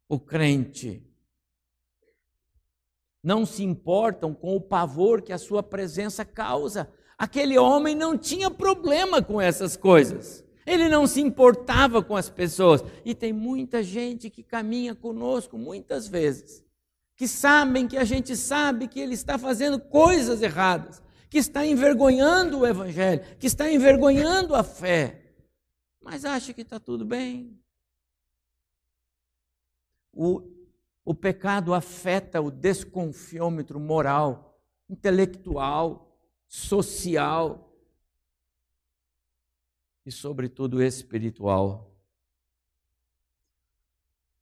o 0.08 0.18
crente. 0.18 1.05
Não 3.26 3.44
se 3.44 3.64
importam 3.64 4.32
com 4.32 4.54
o 4.54 4.60
pavor 4.60 5.20
que 5.20 5.32
a 5.32 5.38
sua 5.38 5.60
presença 5.60 6.24
causa. 6.24 6.88
Aquele 7.18 7.58
homem 7.58 7.92
não 7.92 8.16
tinha 8.16 8.48
problema 8.48 9.20
com 9.20 9.40
essas 9.40 9.76
coisas. 9.76 10.44
Ele 10.64 10.88
não 10.88 11.08
se 11.08 11.20
importava 11.20 12.00
com 12.00 12.14
as 12.14 12.30
pessoas. 12.30 12.84
E 13.04 13.16
tem 13.16 13.32
muita 13.32 13.82
gente 13.82 14.30
que 14.30 14.44
caminha 14.44 14.94
conosco 14.94 15.58
muitas 15.58 16.06
vezes, 16.06 16.64
que 17.16 17.26
sabem 17.26 17.88
que 17.88 17.96
a 17.96 18.04
gente 18.04 18.36
sabe 18.36 18.86
que 18.86 19.00
ele 19.00 19.14
está 19.14 19.36
fazendo 19.36 19.80
coisas 19.80 20.40
erradas, 20.40 21.02
que 21.28 21.38
está 21.38 21.66
envergonhando 21.66 22.60
o 22.60 22.66
Evangelho, 22.66 23.22
que 23.40 23.48
está 23.48 23.68
envergonhando 23.68 24.54
a 24.54 24.62
fé, 24.62 25.34
mas 26.00 26.24
acha 26.24 26.52
que 26.52 26.62
está 26.62 26.78
tudo 26.78 27.04
bem. 27.04 27.58
O, 30.12 30.55
o 31.06 31.14
pecado 31.14 31.72
afeta 31.72 32.42
o 32.42 32.50
desconfiômetro 32.50 33.78
moral, 33.78 34.60
intelectual, 34.90 36.20
social, 36.48 37.72
e, 40.04 40.10
sobretudo, 40.10 40.82
espiritual. 40.82 41.96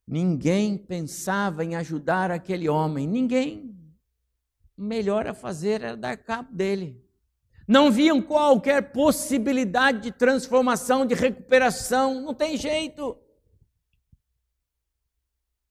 Ninguém 0.07 0.79
pensava 0.79 1.63
em 1.63 1.77
ajudar 1.77 2.31
aquele 2.31 2.67
homem, 2.67 3.07
ninguém. 3.07 3.79
Melhor 4.75 5.27
a 5.27 5.35
fazer 5.35 5.83
era 5.83 5.97
dar 5.97 6.17
cabo 6.17 6.51
dele. 6.51 7.05
Não 7.69 7.93
viam 7.93 8.23
qualquer 8.23 8.91
possibilidade 8.91 10.01
de 10.01 10.13
transformação, 10.13 11.05
de 11.05 11.15
recuperação, 11.15 12.23
não 12.23 12.33
tem 12.33 12.57
jeito. 12.57 13.19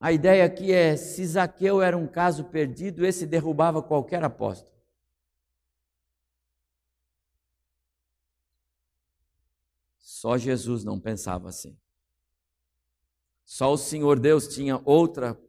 A 0.04 0.12
ideia 0.12 0.44
aqui 0.44 0.74
é: 0.74 0.98
se 0.98 1.26
Zaqueu 1.26 1.82
era 1.82 1.98
um 1.98 2.06
caso 2.06 2.44
perdido, 2.44 3.06
esse 3.06 3.26
derrubava 3.26 3.82
qualquer 3.82 4.22
apóstolo. 4.22 4.70
Só 9.98 10.38
Jesus 10.38 10.84
não 10.84 11.00
pensava 11.00 11.48
assim. 11.48 11.78
Só 13.46 13.72
o 13.72 13.78
Senhor 13.78 14.20
Deus 14.20 14.46
tinha 14.50 14.82
outra 14.84 15.40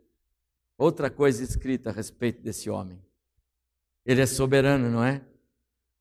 outra 0.79 1.11
coisa 1.11 1.43
escrita 1.43 1.91
a 1.91 1.93
respeito 1.93 2.41
desse 2.41 2.71
homem. 2.71 3.05
Ele 4.07 4.21
é 4.21 4.27
soberano, 4.27 4.89
não 4.89 5.03
é? 5.03 5.21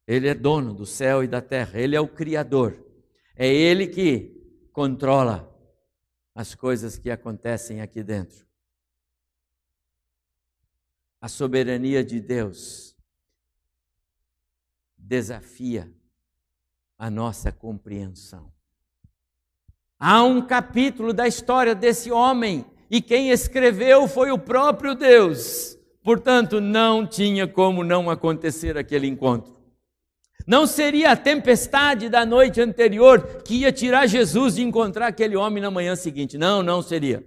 Ele 0.06 0.28
é 0.28 0.36
dono 0.36 0.76
do 0.76 0.86
céu 0.86 1.24
e 1.24 1.28
da 1.28 1.42
terra, 1.42 1.80
ele 1.80 1.96
é 1.96 2.00
o 2.00 2.08
criador. 2.08 2.86
É 3.36 3.52
ele 3.52 3.88
que 3.88 4.32
controla 4.72 5.53
as 6.36 6.56
coisas 6.56 6.98
que 6.98 7.12
acontecem 7.12 7.82
aqui 7.82 8.04
dentro. 8.04 8.46
A 11.22 11.28
soberania 11.28 12.04
de 12.04 12.20
Deus 12.20 12.96
desafia 14.98 15.94
a 16.98 17.10
nossa 17.10 17.52
compreensão. 17.52 18.52
Há 20.00 20.24
um 20.24 20.46
capítulo 20.46 21.14
da 21.14 21.28
história 21.28 21.74
desse 21.74 22.12
homem 22.12 22.66
e 22.90 23.02
quem 23.02 23.30
escreveu 23.30 24.08
foi 24.08 24.32
o 24.32 24.40
próprio 24.40 24.96
Deus. 24.96 25.78
Portanto, 26.04 26.60
não 26.60 27.08
tinha 27.08 27.48
como 27.48 27.84
não 27.84 28.10
acontecer 28.10 28.78
aquele 28.78 29.08
encontro. 29.08 29.53
Não 30.46 30.68
seria 30.68 31.12
a 31.12 31.16
tempestade 31.16 32.10
da 32.10 32.26
noite 32.26 32.60
anterior 32.60 33.42
que 33.44 33.56
ia 33.56 33.72
tirar 33.72 34.08
Jesus 34.08 34.56
de 34.56 34.62
encontrar 34.62 35.08
aquele 35.08 35.36
homem 35.36 35.62
na 35.62 35.72
manhã 35.72 35.96
seguinte. 35.96 36.38
Não, 36.38 36.62
não 36.62 36.82
seria. 36.82 37.24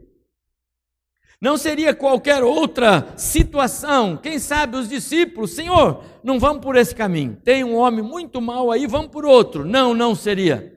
Não 1.41 1.57
seria 1.57 1.95
qualquer 1.95 2.43
outra 2.43 3.15
situação. 3.17 4.17
Quem 4.17 4.39
sabe 4.39 4.77
os 4.77 4.89
discípulos, 4.89 5.53
Senhor, 5.53 6.03
não 6.23 6.39
vamos 6.39 6.63
por 6.63 6.77
esse 6.77 6.95
caminho. 6.95 7.37
Tem 7.45 7.63
um 7.63 7.77
homem 7.77 8.03
muito 8.03 8.41
mau 8.41 8.71
aí, 8.71 8.87
vamos 8.87 9.11
por 9.11 9.25
outro. 9.25 9.65
Não, 9.65 9.95
não 9.95 10.15
seria. 10.15 10.75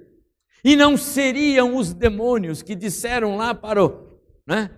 E 0.64 0.76
não 0.76 0.98
seriam 0.98 1.76
os 1.76 1.94
demônios 1.94 2.62
que 2.62 2.76
disseram 2.76 3.38
lá 3.38 3.56
para, 3.56 3.84
o, 3.84 4.20
né, 4.46 4.70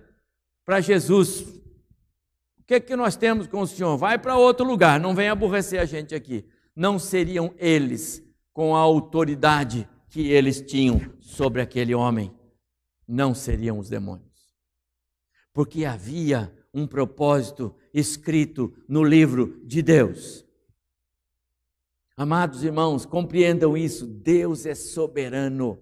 para 0.64 0.80
Jesus: 0.80 1.40
O 1.40 2.64
que, 2.66 2.74
é 2.74 2.80
que 2.80 2.94
nós 2.94 3.16
temos 3.16 3.48
com 3.48 3.60
o 3.60 3.66
Senhor? 3.66 3.96
Vai 3.96 4.18
para 4.18 4.36
outro 4.36 4.64
lugar, 4.64 5.00
não 5.00 5.14
vem 5.14 5.28
aborrecer 5.28 5.80
a 5.80 5.84
gente 5.84 6.14
aqui. 6.14 6.44
Não 6.74 6.98
seriam 6.98 7.54
eles 7.58 8.22
com 8.52 8.74
a 8.74 8.80
autoridade 8.80 9.88
que 10.08 10.28
eles 10.28 10.60
tinham 10.60 11.00
sobre 11.20 11.60
aquele 11.60 11.94
homem. 11.94 12.34
Não 13.06 13.34
seriam 13.34 13.78
os 13.78 13.88
demônios. 13.88 14.30
Porque 15.52 15.84
havia 15.84 16.52
um 16.72 16.86
propósito 16.86 17.74
escrito 17.92 18.72
no 18.88 19.04
livro 19.04 19.60
de 19.64 19.82
Deus. 19.82 20.46
Amados 22.16 22.62
irmãos, 22.62 23.04
compreendam 23.04 23.76
isso: 23.76 24.06
Deus 24.06 24.64
é 24.66 24.74
soberano. 24.74 25.78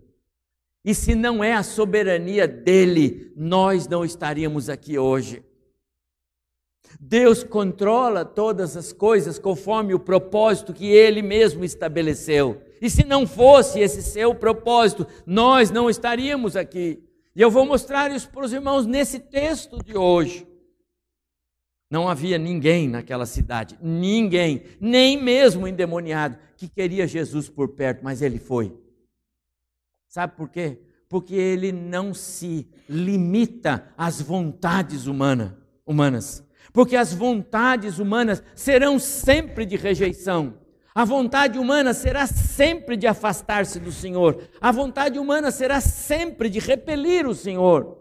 E 0.84 0.94
se 0.94 1.14
não 1.14 1.44
é 1.44 1.52
a 1.52 1.62
soberania 1.62 2.48
dele, 2.48 3.32
nós 3.36 3.86
não 3.86 4.04
estaríamos 4.04 4.68
aqui 4.68 4.98
hoje. 4.98 5.44
Deus 6.98 7.44
controla 7.44 8.24
todas 8.24 8.76
as 8.76 8.92
coisas 8.92 9.38
conforme 9.38 9.94
o 9.94 10.00
propósito 10.00 10.72
que 10.72 10.86
ele 10.86 11.22
mesmo 11.22 11.64
estabeleceu. 11.64 12.62
E 12.80 12.88
se 12.88 13.04
não 13.04 13.26
fosse 13.26 13.78
esse 13.80 14.02
seu 14.02 14.34
propósito, 14.34 15.06
nós 15.26 15.70
não 15.70 15.90
estaríamos 15.90 16.56
aqui. 16.56 17.04
E 17.36 17.40
eu 17.40 17.50
vou 17.50 17.64
mostrar 17.66 18.10
isso 18.10 18.28
para 18.30 18.44
os 18.44 18.52
irmãos 18.52 18.86
nesse 18.86 19.18
texto 19.18 19.82
de 19.84 19.96
hoje. 19.96 20.46
Não 21.90 22.08
havia 22.08 22.38
ninguém 22.38 22.88
naquela 22.88 23.26
cidade, 23.26 23.76
ninguém, 23.82 24.62
nem 24.80 25.20
mesmo 25.20 25.66
endemoniado, 25.66 26.38
que 26.56 26.68
queria 26.68 27.06
Jesus 27.06 27.48
por 27.48 27.70
perto, 27.70 28.04
mas 28.04 28.22
ele 28.22 28.38
foi. 28.38 28.78
Sabe 30.06 30.36
por 30.36 30.48
quê? 30.48 30.78
Porque 31.08 31.34
ele 31.34 31.72
não 31.72 32.14
se 32.14 32.68
limita 32.88 33.92
às 33.96 34.20
vontades 34.20 35.06
humana, 35.06 35.58
humanas. 35.84 36.44
Porque 36.72 36.96
as 36.96 37.12
vontades 37.12 37.98
humanas 37.98 38.42
serão 38.54 38.98
sempre 38.98 39.64
de 39.66 39.76
rejeição. 39.76 40.58
A 40.94 41.04
vontade 41.04 41.58
humana 41.58 41.94
será 41.94 42.26
sempre 42.26 42.96
de 42.96 43.06
afastar-se 43.06 43.78
do 43.78 43.92
Senhor. 43.92 44.48
A 44.60 44.72
vontade 44.72 45.18
humana 45.18 45.50
será 45.50 45.80
sempre 45.80 46.50
de 46.50 46.58
repelir 46.58 47.26
o 47.26 47.34
Senhor. 47.34 47.98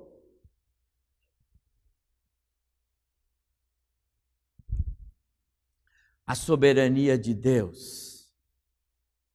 A 6.25 6.35
soberania 6.35 7.17
de 7.17 7.33
Deus, 7.33 8.31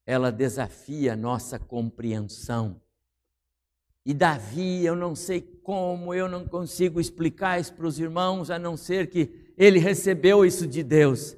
ela 0.07 0.31
desafia 0.31 1.15
a 1.15 1.17
nossa 1.17 1.59
compreensão. 1.59 2.81
E 4.07 4.13
Davi, 4.13 4.85
eu 4.85 4.95
não 4.95 5.15
sei 5.15 5.41
como, 5.63 6.13
eu 6.13 6.29
não 6.29 6.45
consigo 6.45 7.01
explicar 7.01 7.59
isso 7.59 7.73
para 7.73 7.87
os 7.87 7.99
irmãos, 7.99 8.51
a 8.51 8.59
não 8.59 8.77
ser 8.77 9.07
que 9.07 9.31
ele 9.57 9.79
recebeu 9.79 10.45
isso 10.45 10.67
de 10.67 10.83
Deus. 10.83 11.37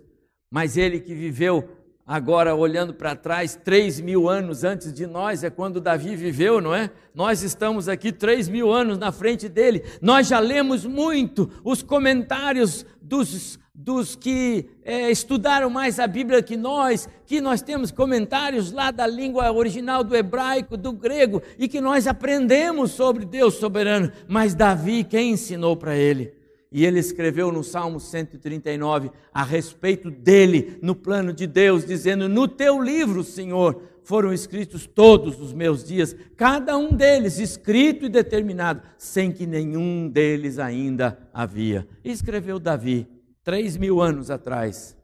Mas 0.51 0.77
ele 0.77 0.99
que 0.99 1.15
viveu 1.15 1.69
agora 2.05 2.55
olhando 2.55 2.95
para 2.95 3.17
trás, 3.17 3.57
três 3.57 4.01
mil 4.01 4.29
anos 4.29 4.65
antes 4.65 4.93
de 4.93 5.07
nós, 5.07 5.45
é 5.45 5.51
quando 5.51 5.81
Davi 5.81 6.15
viveu, 6.15 6.61
não 6.61 6.75
é? 6.75 6.91
Nós 7.15 7.43
estamos 7.43 7.89
aqui 7.89 8.13
três 8.13 8.49
mil 8.49 8.73
anos 8.73 8.99
na 8.99 9.11
frente 9.11 9.49
dele. 9.49 9.85
Nós 10.01 10.29
já 10.29 10.39
lemos 10.39 10.85
muito 10.85 11.51
os 11.65 11.83
comentários 11.83 12.87
dos 13.07 13.59
dos 13.79 14.17
que 14.17 14.71
é, 14.83 15.11
estudaram 15.11 15.69
mais 15.69 16.01
a 16.01 16.07
Bíblia 16.07 16.43
que 16.43 16.57
nós, 16.57 17.07
que 17.27 17.43
nós 17.43 17.61
temos 17.61 17.91
comentários 17.91 18.73
lá 18.73 18.91
da 18.91 19.07
língua 19.07 19.53
original 19.53 20.03
do 20.03 20.17
hebraico, 20.17 20.79
do 20.79 20.93
grego, 20.93 21.43
e 21.59 21.69
que 21.69 21.79
nós 21.79 22.07
aprendemos 22.07 22.93
sobre 22.93 23.27
Deus 23.27 23.55
soberano. 23.55 24.11
Mas 24.27 24.55
Davi, 24.55 25.05
quem 25.05 25.33
ensinou 25.33 25.77
para 25.77 25.95
ele? 25.95 26.33
E 26.73 26.87
ele 26.87 26.99
escreveu 26.99 27.53
no 27.53 27.63
Salmo 27.63 28.01
139 28.01 29.11
a 29.33 29.45
respeito 29.45 30.11
dele, 30.11 30.79
no 30.81 30.95
plano 30.95 31.33
de 31.33 31.47
Deus, 31.47 31.85
dizendo: 31.85 32.29
No 32.29 32.49
teu 32.49 32.81
livro, 32.83 33.23
Senhor, 33.23 33.81
foram 34.07 34.33
escritos 34.33 34.87
todos 34.87 35.41
os 35.41 35.53
meus 35.53 35.83
dias, 35.83 36.15
cada 36.37 36.79
um 36.79 36.95
deles 36.95 37.41
escrito 37.41 38.05
e 38.05 38.09
determinado, 38.09 38.81
sem 38.97 39.33
que 39.33 39.45
nenhum 39.45 40.09
deles 40.09 40.61
ainda 40.61 41.29
havia. 41.35 41.89
Escreveu 42.05 42.61
Davi 42.61 43.09
três 43.43 43.77
mil 43.77 44.01
anos 44.01 44.31
atrás. 44.31 44.97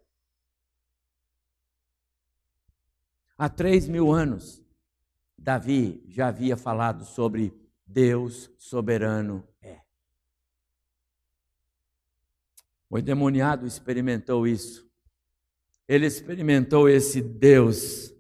Há 3.37 3.49
três 3.49 3.89
mil 3.89 4.13
anos, 4.13 4.63
Davi 5.37 6.05
já 6.07 6.29
havia 6.29 6.57
falado 6.57 7.05
sobre 7.05 7.53
Deus 7.85 8.53
soberano 8.57 9.45
é. 9.61 9.81
O 12.89 12.97
endemoniado 12.97 13.67
experimentou 13.67 14.47
isso. 14.47 14.89
ele 15.89 16.07
experimentou 16.07 16.89
esse 16.89 17.21
Deus 17.21 18.12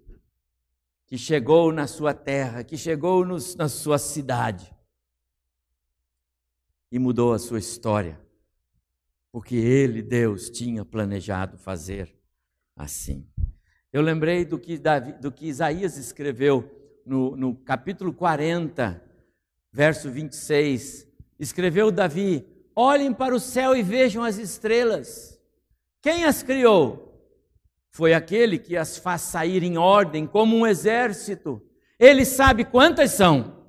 que 1.12 1.18
chegou 1.18 1.70
na 1.70 1.86
sua 1.86 2.14
terra, 2.14 2.64
que 2.64 2.74
chegou 2.74 3.22
nos, 3.22 3.54
na 3.54 3.68
sua 3.68 3.98
cidade 3.98 4.74
e 6.90 6.98
mudou 6.98 7.34
a 7.34 7.38
sua 7.38 7.58
história, 7.58 8.18
porque 9.30 9.54
ele, 9.54 10.00
Deus, 10.00 10.48
tinha 10.48 10.86
planejado 10.86 11.58
fazer 11.58 12.18
assim. 12.74 13.28
Eu 13.92 14.00
lembrei 14.00 14.46
do 14.46 14.58
que, 14.58 14.78
Davi, 14.78 15.12
do 15.12 15.30
que 15.30 15.48
Isaías 15.48 15.98
escreveu 15.98 16.64
no, 17.04 17.36
no 17.36 17.56
capítulo 17.56 18.14
40, 18.14 19.04
verso 19.70 20.10
26. 20.10 21.06
Escreveu 21.38 21.90
Davi: 21.92 22.42
Olhem 22.74 23.12
para 23.12 23.34
o 23.34 23.38
céu 23.38 23.76
e 23.76 23.82
vejam 23.82 24.24
as 24.24 24.38
estrelas. 24.38 25.38
Quem 26.00 26.24
as 26.24 26.42
criou? 26.42 27.11
Foi 27.92 28.14
aquele 28.14 28.58
que 28.58 28.74
as 28.74 28.96
faz 28.96 29.20
sair 29.20 29.62
em 29.62 29.76
ordem 29.76 30.26
como 30.26 30.56
um 30.56 30.66
exército. 30.66 31.62
Ele 31.98 32.24
sabe 32.24 32.64
quantas 32.64 33.10
são. 33.10 33.62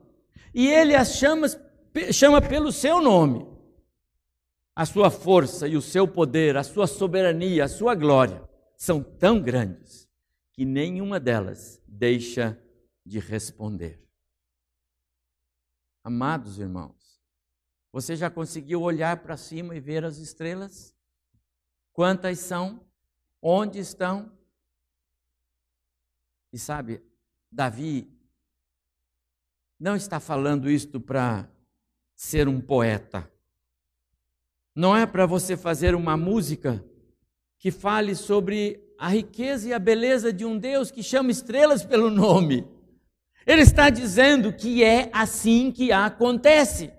E 0.55 0.69
ele 0.69 0.95
as 0.95 1.15
chama, 1.15 1.47
chama 2.11 2.41
pelo 2.41 2.71
seu 2.71 3.01
nome. 3.01 3.45
A 4.73 4.85
sua 4.85 5.11
força 5.11 5.67
e 5.67 5.75
o 5.75 5.81
seu 5.81 6.07
poder, 6.07 6.55
a 6.55 6.63
sua 6.63 6.87
soberania, 6.87 7.65
a 7.65 7.67
sua 7.67 7.93
glória 7.93 8.41
são 8.77 9.03
tão 9.03 9.41
grandes 9.41 10.09
que 10.53 10.63
nenhuma 10.63 11.19
delas 11.19 11.81
deixa 11.85 12.57
de 13.05 13.19
responder. 13.19 14.01
Amados 16.01 16.59
irmãos, 16.59 17.21
você 17.91 18.15
já 18.15 18.29
conseguiu 18.29 18.81
olhar 18.81 19.21
para 19.21 19.37
cima 19.37 19.75
e 19.75 19.79
ver 19.79 20.05
as 20.05 20.17
estrelas? 20.17 20.95
Quantas 21.91 22.39
são? 22.39 22.85
Onde 23.45 23.77
estão? 23.77 24.31
E 26.53 26.57
sabe, 26.57 27.03
Davi 27.51 28.09
não 29.77 29.97
está 29.97 30.17
falando 30.17 30.71
isto 30.71 30.97
para 30.97 31.49
ser 32.15 32.47
um 32.47 32.61
poeta. 32.61 33.29
Não 34.73 34.95
é 34.95 35.05
para 35.05 35.25
você 35.25 35.57
fazer 35.57 35.93
uma 35.93 36.15
música 36.15 36.81
que 37.59 37.69
fale 37.69 38.15
sobre 38.15 38.81
a 38.97 39.09
riqueza 39.09 39.67
e 39.67 39.73
a 39.73 39.79
beleza 39.79 40.31
de 40.31 40.45
um 40.45 40.57
Deus 40.57 40.89
que 40.89 41.03
chama 41.03 41.29
estrelas 41.29 41.83
pelo 41.83 42.09
nome. 42.09 42.65
Ele 43.45 43.61
está 43.61 43.89
dizendo 43.89 44.53
que 44.53 44.85
é 44.85 45.09
assim 45.11 45.69
que 45.69 45.91
acontece. 45.91 46.93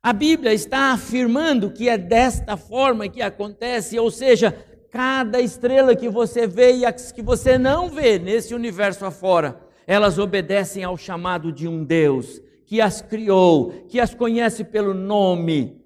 A 0.00 0.12
Bíblia 0.12 0.54
está 0.54 0.92
afirmando 0.92 1.72
que 1.72 1.88
é 1.88 1.98
desta 1.98 2.56
forma 2.56 3.08
que 3.08 3.20
acontece, 3.20 3.98
ou 3.98 4.08
seja, 4.08 4.71
cada 4.92 5.40
estrela 5.40 5.96
que 5.96 6.06
você 6.10 6.46
vê 6.46 6.76
e 6.76 6.84
as 6.84 7.10
que 7.10 7.22
você 7.22 7.56
não 7.56 7.88
vê 7.88 8.18
nesse 8.18 8.54
universo 8.54 9.06
afora, 9.06 9.58
elas 9.86 10.18
obedecem 10.18 10.84
ao 10.84 10.98
chamado 10.98 11.50
de 11.50 11.66
um 11.66 11.82
Deus 11.82 12.40
que 12.66 12.78
as 12.78 13.00
criou, 13.00 13.86
que 13.86 13.98
as 13.98 14.14
conhece 14.14 14.62
pelo 14.62 14.92
nome. 14.92 15.82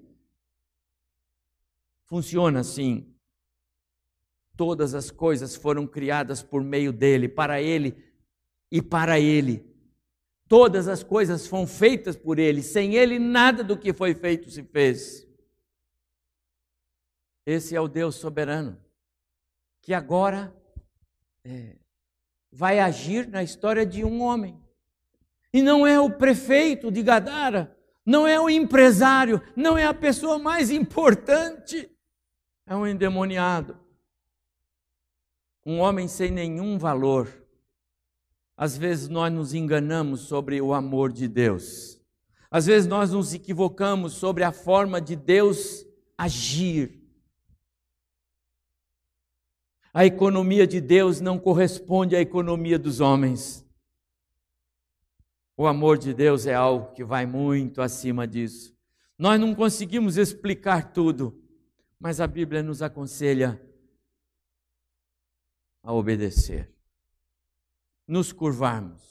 Funciona 2.03 2.59
assim. 2.59 3.13
Todas 4.57 4.93
as 4.93 5.09
coisas 5.09 5.55
foram 5.55 5.87
criadas 5.87 6.43
por 6.43 6.61
meio 6.61 6.91
dele, 6.91 7.29
para 7.29 7.61
ele 7.61 7.95
e 8.69 8.81
para 8.81 9.19
ele. 9.19 9.65
Todas 10.49 10.87
as 10.87 11.01
coisas 11.01 11.47
foram 11.47 11.67
feitas 11.67 12.17
por 12.17 12.39
ele, 12.39 12.61
sem 12.61 12.95
ele 12.95 13.19
nada 13.19 13.63
do 13.63 13.77
que 13.77 13.93
foi 13.93 14.13
feito 14.13 14.49
se 14.49 14.63
fez. 14.63 15.25
Esse 17.45 17.73
é 17.73 17.79
o 17.79 17.87
Deus 17.87 18.15
soberano 18.15 18.86
que 19.87 19.93
agora 19.93 20.53
é, 21.45 21.77
vai 22.51 22.77
agir 22.77 23.25
na 23.25 23.41
história 23.41 23.85
de 23.85 24.03
um 24.03 24.21
homem. 24.21 24.61
E 25.53 25.61
não 25.61 25.87
é 25.87 25.97
o 25.97 26.09
prefeito 26.09 26.91
de 26.91 27.01
Gadara, 27.01 27.73
não 28.05 28.27
é 28.27 28.37
o 28.37 28.49
empresário, 28.49 29.41
não 29.55 29.77
é 29.77 29.85
a 29.85 29.93
pessoa 29.93 30.37
mais 30.37 30.71
importante, 30.71 31.89
é 32.65 32.75
um 32.75 32.85
endemoniado. 32.85 33.79
Um 35.65 35.79
homem 35.79 36.05
sem 36.09 36.31
nenhum 36.31 36.77
valor. 36.77 37.47
Às 38.57 38.77
vezes 38.77 39.07
nós 39.07 39.31
nos 39.31 39.53
enganamos 39.53 40.19
sobre 40.19 40.59
o 40.61 40.73
amor 40.73 41.13
de 41.13 41.29
Deus. 41.29 41.97
Às 42.51 42.65
vezes 42.65 42.89
nós 42.89 43.13
nos 43.13 43.33
equivocamos 43.33 44.15
sobre 44.15 44.43
a 44.43 44.51
forma 44.51 44.99
de 44.99 45.15
Deus 45.15 45.85
agir. 46.17 47.06
A 49.97 50.05
economia 50.05 50.67
de 50.67 50.79
Deus 50.79 51.19
não 51.19 51.39
corresponde 51.39 52.15
à 52.15 52.21
economia 52.21 52.77
dos 52.77 52.99
homens. 52.99 53.65
O 55.57 55.65
amor 55.65 55.97
de 55.97 56.13
Deus 56.13 56.45
é 56.45 56.53
algo 56.53 56.93
que 56.93 57.03
vai 57.03 57.25
muito 57.25 57.81
acima 57.81 58.27
disso. 58.27 58.77
Nós 59.17 59.39
não 59.39 59.55
conseguimos 59.55 60.15
explicar 60.15 60.93
tudo, 60.93 61.43
mas 61.99 62.21
a 62.21 62.27
Bíblia 62.27 62.61
nos 62.61 62.83
aconselha 62.83 63.59
a 65.81 65.91
obedecer, 65.91 66.71
nos 68.07 68.31
curvarmos. 68.31 69.01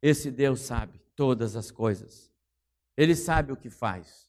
Esse 0.00 0.30
Deus 0.30 0.60
sabe 0.60 1.00
todas 1.16 1.56
as 1.56 1.72
coisas, 1.72 2.32
Ele 2.96 3.16
sabe 3.16 3.52
o 3.52 3.56
que 3.56 3.68
faz. 3.68 4.23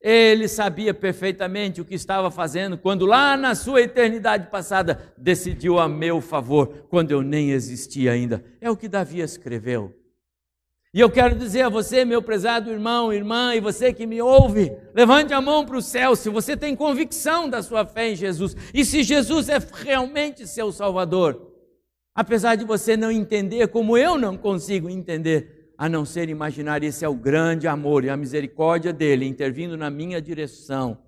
Ele 0.00 0.46
sabia 0.46 0.94
perfeitamente 0.94 1.80
o 1.80 1.84
que 1.84 1.94
estava 1.94 2.30
fazendo 2.30 2.78
quando, 2.78 3.06
lá 3.06 3.36
na 3.36 3.54
sua 3.54 3.82
eternidade 3.82 4.48
passada, 4.50 5.12
decidiu 5.16 5.78
a 5.78 5.88
meu 5.88 6.20
favor, 6.20 6.86
quando 6.88 7.10
eu 7.10 7.22
nem 7.22 7.50
existia 7.50 8.12
ainda. 8.12 8.44
É 8.60 8.70
o 8.70 8.76
que 8.76 8.88
Davi 8.88 9.20
escreveu. 9.20 9.94
E 10.96 11.00
eu 11.00 11.10
quero 11.10 11.34
dizer 11.34 11.60
a 11.60 11.68
você, 11.68 12.06
meu 12.06 12.22
prezado 12.22 12.70
irmão, 12.70 13.12
irmã, 13.12 13.54
e 13.54 13.60
você 13.60 13.92
que 13.92 14.06
me 14.06 14.22
ouve, 14.22 14.72
levante 14.94 15.34
a 15.34 15.42
mão 15.42 15.66
para 15.66 15.76
o 15.76 15.82
céu 15.82 16.16
se 16.16 16.30
você 16.30 16.56
tem 16.56 16.74
convicção 16.74 17.50
da 17.50 17.62
sua 17.62 17.84
fé 17.84 18.12
em 18.12 18.16
Jesus 18.16 18.56
e 18.72 18.82
se 18.82 19.02
Jesus 19.02 19.50
é 19.50 19.58
realmente 19.84 20.46
seu 20.46 20.72
Salvador. 20.72 21.52
Apesar 22.14 22.54
de 22.54 22.64
você 22.64 22.96
não 22.96 23.10
entender, 23.10 23.68
como 23.68 23.98
eu 23.98 24.16
não 24.16 24.38
consigo 24.38 24.88
entender, 24.88 25.55
a 25.78 25.88
não 25.88 26.04
ser 26.04 26.28
imaginar 26.28 26.82
esse 26.82 27.04
é 27.04 27.08
o 27.08 27.14
grande 27.14 27.68
amor 27.68 28.04
e 28.04 28.10
a 28.10 28.16
misericórdia 28.16 28.92
dele 28.92 29.26
intervindo 29.26 29.76
na 29.76 29.90
minha 29.90 30.20
direção. 30.20 31.02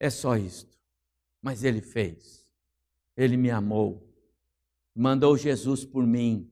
É 0.00 0.08
só 0.08 0.36
isto. 0.36 0.78
Mas 1.42 1.64
ele 1.64 1.80
fez. 1.80 2.48
Ele 3.16 3.36
me 3.36 3.50
amou. 3.50 4.08
Mandou 4.94 5.36
Jesus 5.36 5.84
por 5.84 6.06
mim. 6.06 6.50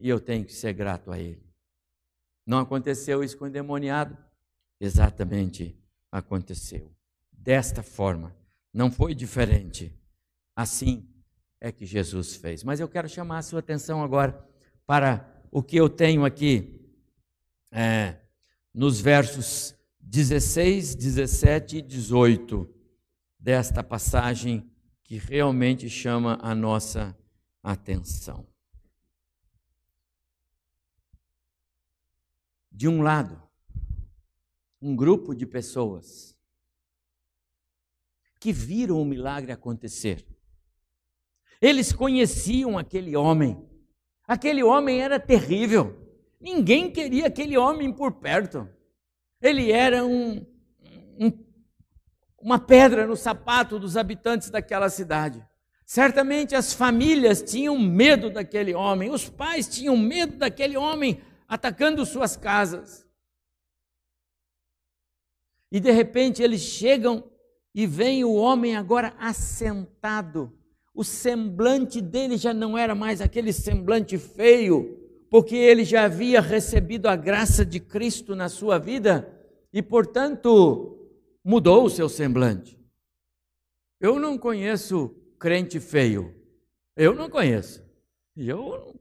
E 0.00 0.08
eu 0.08 0.18
tenho 0.18 0.44
que 0.44 0.52
ser 0.52 0.72
grato 0.72 1.12
a 1.12 1.18
ele. 1.18 1.42
Não 2.44 2.58
aconteceu 2.58 3.22
isso 3.22 3.38
com 3.38 3.44
o 3.44 3.48
endemoniado? 3.48 4.16
Exatamente 4.80 5.78
aconteceu. 6.10 6.92
Desta 7.30 7.82
forma. 7.82 8.34
Não 8.72 8.90
foi 8.90 9.14
diferente. 9.14 9.96
Assim 10.56 11.08
é 11.60 11.70
que 11.70 11.86
Jesus 11.86 12.34
fez. 12.34 12.64
Mas 12.64 12.80
eu 12.80 12.88
quero 12.88 13.08
chamar 13.08 13.38
a 13.38 13.42
sua 13.42 13.60
atenção 13.60 14.02
agora 14.02 14.44
para 14.84 15.41
o 15.54 15.62
que 15.62 15.76
eu 15.76 15.86
tenho 15.90 16.24
aqui 16.24 16.80
é, 17.70 18.18
nos 18.72 18.98
versos 18.98 19.76
16, 20.00 20.94
17 20.94 21.76
e 21.76 21.82
18 21.82 22.74
desta 23.38 23.84
passagem 23.84 24.66
que 25.04 25.18
realmente 25.18 25.90
chama 25.90 26.38
a 26.40 26.54
nossa 26.54 27.14
atenção. 27.62 28.46
De 32.70 32.88
um 32.88 33.02
lado, 33.02 33.40
um 34.80 34.96
grupo 34.96 35.34
de 35.34 35.44
pessoas 35.44 36.34
que 38.40 38.54
viram 38.54 39.00
o 39.00 39.04
milagre 39.04 39.52
acontecer. 39.52 40.26
Eles 41.60 41.92
conheciam 41.92 42.78
aquele 42.78 43.14
homem 43.14 43.68
Aquele 44.32 44.62
homem 44.62 45.02
era 45.02 45.20
terrível. 45.20 45.94
Ninguém 46.40 46.90
queria 46.90 47.26
aquele 47.26 47.58
homem 47.58 47.92
por 47.92 48.12
perto. 48.12 48.66
Ele 49.42 49.70
era 49.70 50.06
um, 50.06 50.46
um, 51.20 51.44
uma 52.40 52.58
pedra 52.58 53.06
no 53.06 53.14
sapato 53.14 53.78
dos 53.78 53.94
habitantes 53.94 54.48
daquela 54.48 54.88
cidade. 54.88 55.46
Certamente 55.84 56.54
as 56.54 56.72
famílias 56.72 57.42
tinham 57.42 57.78
medo 57.78 58.30
daquele 58.30 58.72
homem, 58.72 59.10
os 59.10 59.28
pais 59.28 59.68
tinham 59.68 59.98
medo 59.98 60.38
daquele 60.38 60.78
homem 60.78 61.20
atacando 61.46 62.06
suas 62.06 62.34
casas. 62.34 63.06
E 65.70 65.78
de 65.78 65.90
repente 65.90 66.42
eles 66.42 66.62
chegam 66.62 67.30
e 67.74 67.86
veem 67.86 68.24
o 68.24 68.32
homem 68.32 68.76
agora 68.76 69.14
assentado 69.18 70.58
o 70.94 71.02
semblante 71.02 72.00
dele 72.00 72.36
já 72.36 72.52
não 72.52 72.76
era 72.76 72.94
mais 72.94 73.20
aquele 73.20 73.52
semblante 73.52 74.18
feio, 74.18 74.98
porque 75.30 75.56
ele 75.56 75.84
já 75.84 76.04
havia 76.04 76.40
recebido 76.40 77.06
a 77.06 77.16
graça 77.16 77.64
de 77.64 77.80
Cristo 77.80 78.36
na 78.36 78.48
sua 78.48 78.78
vida 78.78 79.32
e, 79.72 79.80
portanto, 79.80 80.98
mudou 81.42 81.84
o 81.84 81.90
seu 81.90 82.08
semblante. 82.08 82.78
Eu 83.98 84.18
não 84.18 84.36
conheço 84.36 85.14
crente 85.38 85.80
feio? 85.80 86.34
Eu 86.94 87.14
não 87.14 87.30
conheço. 87.30 87.82
Eu, 88.36 89.00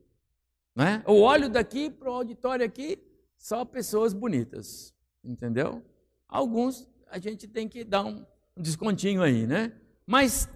né? 0.76 1.04
eu 1.06 1.16
olho 1.18 1.50
daqui 1.50 1.90
para 1.90 2.10
o 2.10 2.14
auditório 2.14 2.66
aqui, 2.66 3.00
só 3.38 3.66
pessoas 3.66 4.14
bonitas, 4.14 4.94
entendeu? 5.24 5.84
Alguns 6.28 6.88
a 7.08 7.20
gente 7.20 7.48
tem 7.48 7.68
que 7.68 7.84
dar 7.84 8.06
um 8.06 8.26
descontinho 8.56 9.22
aí, 9.22 9.46
né? 9.46 9.74
Mas 10.06 10.48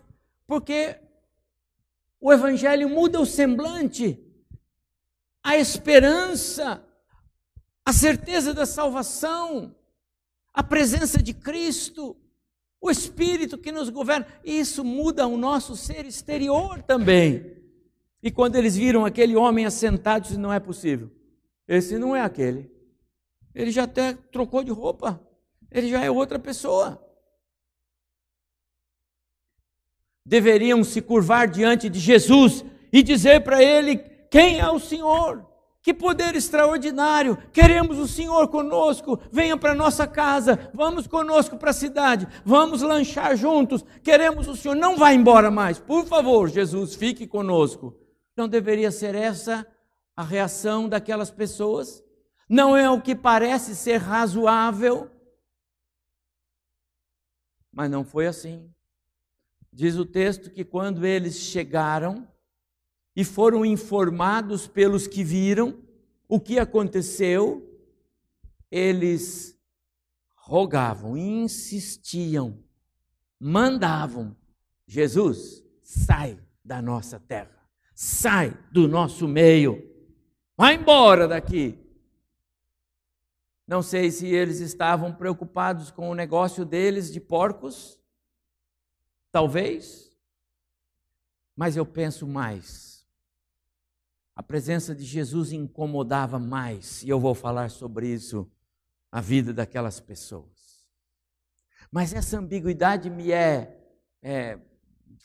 porque 0.47 0.97
o 2.25 2.33
Evangelho 2.33 2.89
muda 2.89 3.21
o 3.21 3.25
semblante, 3.25 4.19
a 5.43 5.57
esperança, 5.57 6.83
a 7.85 7.93
certeza 7.93 8.51
da 8.51 8.65
salvação, 8.65 9.75
a 10.51 10.63
presença 10.63 11.21
de 11.21 11.35
Cristo, 11.35 12.17
o 12.81 12.89
Espírito 12.89 13.59
que 13.59 13.71
nos 13.71 13.91
governa, 13.91 14.25
isso 14.43 14.83
muda 14.83 15.27
o 15.27 15.37
nosso 15.37 15.75
ser 15.75 16.07
exterior 16.07 16.81
também. 16.81 17.61
E 18.23 18.31
quando 18.31 18.55
eles 18.55 18.75
viram 18.75 19.05
aquele 19.05 19.35
homem 19.35 19.67
assentado, 19.67 20.23
disse: 20.23 20.39
não 20.39 20.51
é 20.51 20.59
possível, 20.59 21.11
esse 21.67 21.99
não 21.99 22.15
é 22.15 22.21
aquele. 22.21 22.71
Ele 23.53 23.69
já 23.69 23.83
até 23.83 24.13
trocou 24.13 24.63
de 24.63 24.71
roupa, 24.71 25.21
ele 25.69 25.89
já 25.89 26.03
é 26.03 26.09
outra 26.09 26.39
pessoa. 26.39 27.04
Deveriam 30.25 30.83
se 30.83 31.01
curvar 31.01 31.47
diante 31.47 31.87
de 31.87 31.99
Jesus 31.99 32.65
e 32.91 33.03
dizer 33.03 33.43
para 33.43 33.61
ele: 33.61 33.97
Quem 34.29 34.59
é 34.59 34.69
o 34.69 34.79
Senhor? 34.79 35.45
Que 35.81 35.93
poder 35.93 36.35
extraordinário! 36.35 37.37
Queremos 37.53 37.99
o 37.99 38.07
Senhor 38.07 38.47
conosco. 38.47 39.19
Venha 39.31 39.55
para 39.55 39.75
nossa 39.75 40.07
casa. 40.07 40.71
Vamos 40.73 41.05
conosco 41.05 41.57
para 41.57 41.69
a 41.69 41.73
cidade. 41.73 42.27
Vamos 42.43 42.81
lanchar 42.81 43.37
juntos. 43.37 43.85
Queremos 44.03 44.47
o 44.47 44.55
Senhor. 44.55 44.73
Não 44.73 44.97
vá 44.97 45.13
embora 45.13 45.51
mais. 45.51 45.77
Por 45.77 46.07
favor, 46.07 46.49
Jesus, 46.49 46.95
fique 46.95 47.27
conosco. 47.27 47.95
Não 48.35 48.49
deveria 48.49 48.89
ser 48.89 49.13
essa 49.13 49.63
a 50.17 50.23
reação 50.23 50.89
daquelas 50.89 51.29
pessoas? 51.29 52.03
Não 52.49 52.75
é 52.75 52.89
o 52.89 52.99
que 52.99 53.15
parece 53.15 53.75
ser 53.75 53.97
razoável? 53.97 55.11
Mas 57.71 57.91
não 57.91 58.03
foi 58.03 58.25
assim. 58.25 58.73
Diz 59.75 59.97
o 59.97 60.05
texto 60.05 60.49
que 60.49 60.63
quando 60.63 61.05
eles 61.05 61.35
chegaram, 61.35 62.25
e 63.13 63.25
foram 63.25 63.65
informados 63.65 64.67
pelos 64.67 65.05
que 65.05 65.21
viram 65.21 65.77
o 66.29 66.39
que 66.39 66.57
aconteceu, 66.57 67.77
eles 68.71 69.59
rogavam, 70.33 71.17
insistiam, 71.17 72.57
mandavam: 73.37 74.33
Jesus, 74.87 75.61
sai 75.83 76.39
da 76.63 76.81
nossa 76.81 77.19
terra, 77.19 77.59
sai 77.93 78.57
do 78.71 78.87
nosso 78.87 79.27
meio, 79.27 79.93
vai 80.55 80.75
embora 80.75 81.27
daqui. 81.27 81.77
Não 83.67 83.81
sei 83.81 84.09
se 84.09 84.25
eles 84.25 84.61
estavam 84.61 85.13
preocupados 85.13 85.91
com 85.91 86.09
o 86.09 86.15
negócio 86.15 86.63
deles 86.63 87.11
de 87.11 87.19
porcos, 87.19 87.99
talvez, 89.35 90.17
mas 91.57 91.75
eu 91.75 91.85
penso 91.85 92.25
mais 92.25 93.05
a 94.33 94.41
presença 94.41 94.95
de 94.95 95.03
Jesus 95.03 95.51
incomodava 95.51 96.39
mais, 96.39 97.03
e 97.03 97.09
eu 97.09 97.19
vou 97.19 97.35
falar 97.35 97.69
sobre 97.69 98.07
isso, 98.07 98.49
a 99.11 99.19
vida 99.19 99.53
daquelas 99.53 99.99
pessoas. 99.99 100.87
Mas 101.91 102.13
essa 102.13 102.39
ambiguidade 102.39 103.09
me 103.09 103.33
é, 103.33 103.77
é 104.23 104.57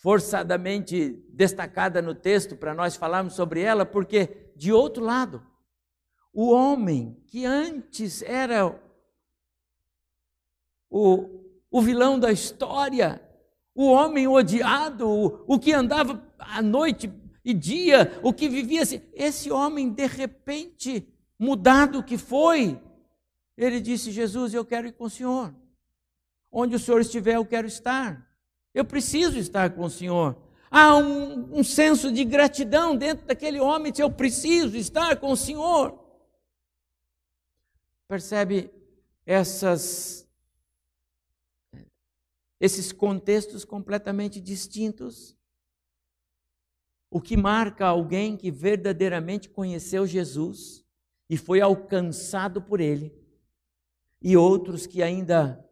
forçadamente 0.02 1.24
destacada 1.28 2.02
no 2.02 2.12
texto 2.12 2.56
para 2.56 2.74
nós 2.74 2.96
falarmos 2.96 3.34
sobre 3.34 3.60
ela, 3.60 3.86
porque, 3.86 4.50
de 4.56 4.72
outro 4.72 5.04
lado, 5.04 5.40
o 6.32 6.50
homem 6.50 7.14
que 7.28 7.44
antes 7.44 8.22
era 8.22 8.76
o, 10.90 11.44
o 11.70 11.80
vilão 11.80 12.18
da 12.18 12.32
história, 12.32 13.24
o 13.80 13.92
homem 13.92 14.28
odiado, 14.28 15.42
o, 15.46 15.58
que 15.58 15.72
andava 15.72 16.22
à 16.38 16.60
noite 16.60 17.10
e 17.42 17.54
dia, 17.54 18.20
o 18.22 18.30
que 18.30 18.46
vivia 18.46 18.82
assim. 18.82 19.00
Esse 19.14 19.50
homem, 19.50 19.88
de 19.88 20.06
repente, 20.06 21.08
mudado 21.38 22.02
que 22.02 22.18
foi, 22.18 22.78
ele 23.56 23.80
disse: 23.80 24.10
Jesus, 24.10 24.52
eu 24.52 24.66
quero 24.66 24.88
ir 24.88 24.92
com 24.92 25.04
o 25.04 25.10
Senhor. 25.10 25.54
Onde 26.52 26.76
o 26.76 26.78
Senhor 26.78 27.00
estiver, 27.00 27.36
eu 27.36 27.46
quero 27.46 27.66
estar. 27.66 28.28
Eu 28.74 28.84
preciso 28.84 29.38
estar 29.38 29.70
com 29.70 29.84
o 29.84 29.90
Senhor. 29.90 30.36
Há 30.70 30.94
um, 30.98 31.60
um 31.60 31.64
senso 31.64 32.12
de 32.12 32.22
gratidão 32.22 32.94
dentro 32.94 33.26
daquele 33.26 33.60
homem, 33.60 33.94
eu 33.96 34.10
preciso 34.10 34.76
estar 34.76 35.16
com 35.16 35.32
o 35.32 35.36
Senhor. 35.36 35.98
Percebe 38.06 38.70
essas, 39.24 40.28
esses 42.60 42.92
contextos 42.92 43.64
completamente 43.64 44.40
distintos? 44.40 45.36
O 47.10 47.20
que 47.20 47.36
marca 47.36 47.86
alguém 47.86 48.36
que 48.36 48.50
verdadeiramente 48.50 49.48
conheceu 49.48 50.06
Jesus 50.06 50.84
e 51.28 51.36
foi 51.36 51.60
alcançado 51.60 52.60
por 52.60 52.80
ele, 52.80 53.16
e 54.20 54.36
outros 54.36 54.86
que 54.86 55.02
ainda 55.02 55.64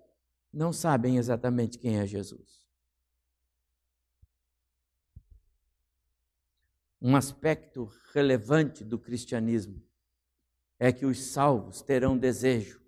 não 0.53 0.73
sabem 0.73 1.19
exatamente 1.19 1.79
quem 1.79 1.99
é 1.99 2.07
Jesus. 2.07 2.65
Um 7.01 7.15
aspecto 7.15 7.85
relevante 8.13 8.85
do 8.85 8.99
cristianismo 8.99 9.81
é 10.79 10.93
que 10.93 11.05
os 11.05 11.21
salvos 11.23 11.83
terão 11.83 12.17
desejo, 12.17 12.81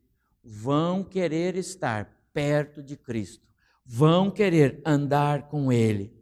vão 0.43 1.05
querer 1.05 1.57
estar 1.57 2.29
perto 2.33 2.83
de 2.83 2.97
Cristo, 2.97 3.50
vão 3.85 4.31
querer 4.31 4.81
andar 4.85 5.49
com 5.49 5.73
Ele 5.73 6.21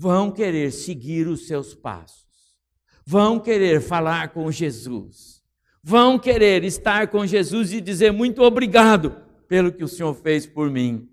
vão 0.00 0.30
querer 0.32 0.72
seguir 0.72 1.28
os 1.28 1.46
seus 1.46 1.74
passos, 1.74 2.56
vão 3.04 3.38
querer 3.38 3.82
falar 3.82 4.32
com 4.32 4.50
Jesus, 4.50 5.44
vão 5.82 6.18
querer 6.18 6.64
estar 6.64 7.08
com 7.08 7.26
Jesus 7.26 7.70
e 7.72 7.82
dizer 7.82 8.10
muito 8.10 8.40
obrigado 8.40 9.10
pelo 9.46 9.70
que 9.70 9.84
o 9.84 9.88
Senhor 9.88 10.14
fez 10.14 10.46
por 10.46 10.70
mim. 10.70 11.06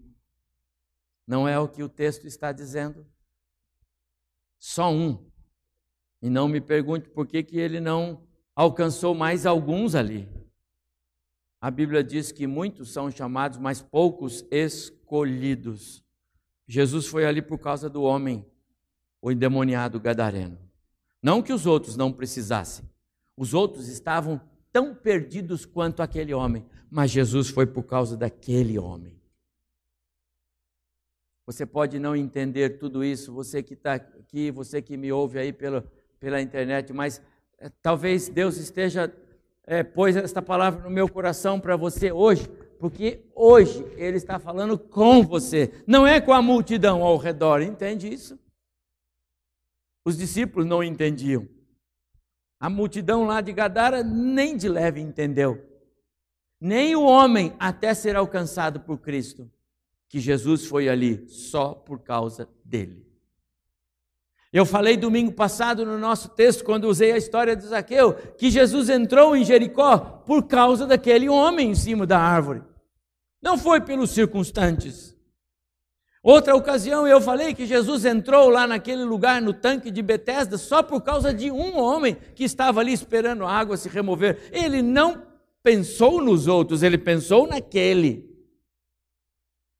Não 1.27 1.45
é 1.45 1.59
o 1.59 1.67
que 1.67 1.83
o 1.83 1.89
texto 1.89 2.27
está 2.27 2.53
dizendo? 2.53 3.05
Só 4.57 4.89
um. 4.89 5.29
E 6.21 6.29
não 6.29 6.47
me 6.47 6.61
pergunte 6.61 7.09
por 7.09 7.27
que, 7.27 7.43
que 7.43 7.59
ele 7.59 7.81
não 7.81 8.25
alcançou 8.55 9.13
mais 9.13 9.45
alguns 9.45 9.95
ali. 9.95 10.29
A 11.67 11.69
Bíblia 11.69 12.01
diz 12.01 12.31
que 12.31 12.47
muitos 12.47 12.93
são 12.93 13.11
chamados, 13.11 13.57
mas 13.57 13.81
poucos 13.81 14.45
escolhidos. 14.49 16.01
Jesus 16.65 17.07
foi 17.07 17.25
ali 17.25 17.41
por 17.41 17.59
causa 17.59 17.89
do 17.89 18.03
homem 18.03 18.45
o 19.21 19.29
endemoniado 19.29 19.99
gadareno. 19.99 20.57
Não 21.21 21.43
que 21.43 21.51
os 21.51 21.65
outros 21.65 21.97
não 21.97 22.09
precisassem. 22.09 22.89
Os 23.35 23.53
outros 23.53 23.89
estavam 23.89 24.39
tão 24.71 24.95
perdidos 24.95 25.65
quanto 25.65 26.01
aquele 26.01 26.33
homem, 26.33 26.65
mas 26.89 27.11
Jesus 27.11 27.49
foi 27.49 27.65
por 27.65 27.83
causa 27.83 28.15
daquele 28.15 28.79
homem. 28.79 29.19
Você 31.45 31.65
pode 31.65 31.99
não 31.99 32.15
entender 32.15 32.77
tudo 32.77 33.03
isso, 33.03 33.33
você 33.33 33.61
que 33.61 33.73
está 33.73 33.95
aqui, 33.95 34.51
você 34.51 34.81
que 34.81 34.95
me 34.95 35.11
ouve 35.11 35.37
aí 35.37 35.51
pela, 35.51 35.85
pela 36.17 36.41
internet, 36.41 36.93
mas 36.93 37.21
é, 37.59 37.67
talvez 37.81 38.29
Deus 38.29 38.55
esteja 38.55 39.13
é, 39.67 39.83
pôs 39.83 40.15
esta 40.15 40.41
palavra 40.41 40.81
no 40.81 40.89
meu 40.89 41.09
coração 41.09 41.59
para 41.59 41.75
você 41.75 42.09
hoje, 42.09 42.47
porque 42.79 43.25
hoje 43.35 43.85
Ele 43.97 44.15
está 44.15 44.39
falando 44.39 44.79
com 44.79 45.21
você, 45.21 45.83
não 45.85 46.07
é 46.07 46.21
com 46.21 46.31
a 46.31 46.41
multidão 46.41 47.03
ao 47.03 47.17
redor, 47.17 47.61
entende 47.61 48.11
isso? 48.11 48.39
Os 50.05 50.17
discípulos 50.17 50.65
não 50.65 50.81
entendiam. 50.81 51.45
A 52.59 52.69
multidão 52.69 53.25
lá 53.25 53.41
de 53.41 53.51
Gadara 53.51 54.01
nem 54.01 54.55
de 54.55 54.69
leve 54.69 55.01
entendeu. 55.01 55.63
Nem 56.59 56.95
o 56.95 57.03
homem 57.03 57.53
até 57.59 57.93
ser 57.93 58.15
alcançado 58.15 58.79
por 58.79 58.97
Cristo, 58.99 59.51
que 60.07 60.19
Jesus 60.19 60.65
foi 60.65 60.89
ali 60.89 61.27
só 61.27 61.73
por 61.73 61.99
causa 61.99 62.49
dele. 62.63 63.06
Eu 64.51 64.65
falei 64.65 64.95
domingo 64.95 65.31
passado 65.33 65.85
no 65.85 65.97
nosso 65.97 66.29
texto, 66.29 66.63
quando 66.63 66.85
usei 66.85 67.11
a 67.11 67.17
história 67.17 67.55
de 67.55 67.65
Zaqueu, 67.65 68.13
que 68.37 68.49
Jesus 68.49 68.89
entrou 68.89 69.35
em 69.35 69.43
Jericó 69.43 69.97
por 70.25 70.47
causa 70.47 70.85
daquele 70.85 71.27
homem 71.27 71.71
em 71.71 71.75
cima 71.75 72.05
da 72.05 72.17
árvore. 72.17 72.63
Não 73.41 73.57
foi 73.57 73.81
pelos 73.81 74.11
circunstantes. 74.11 75.15
Outra 76.23 76.55
ocasião 76.55 77.07
eu 77.07 77.21
falei 77.21 77.53
que 77.53 77.65
Jesus 77.65 78.03
entrou 78.03 78.49
lá 78.49 78.65
naquele 78.67 79.03
lugar 79.03 79.41
no 79.41 79.53
tanque 79.53 79.91
de 79.91 80.01
Betesda 80.01 80.57
só 80.57 80.81
por 80.81 81.01
causa 81.01 81.33
de 81.33 81.51
um 81.51 81.77
homem 81.77 82.17
que 82.35 82.43
estava 82.43 82.79
ali 82.79 82.91
esperando 82.91 83.45
a 83.45 83.51
água 83.51 83.77
se 83.77 83.87
remover. 83.87 84.49
Ele 84.51 84.81
não 84.81 85.23
pensou 85.63 86.21
nos 86.21 86.47
outros, 86.47 86.83
ele 86.83 86.97
pensou 86.97 87.47
naquele. 87.47 88.36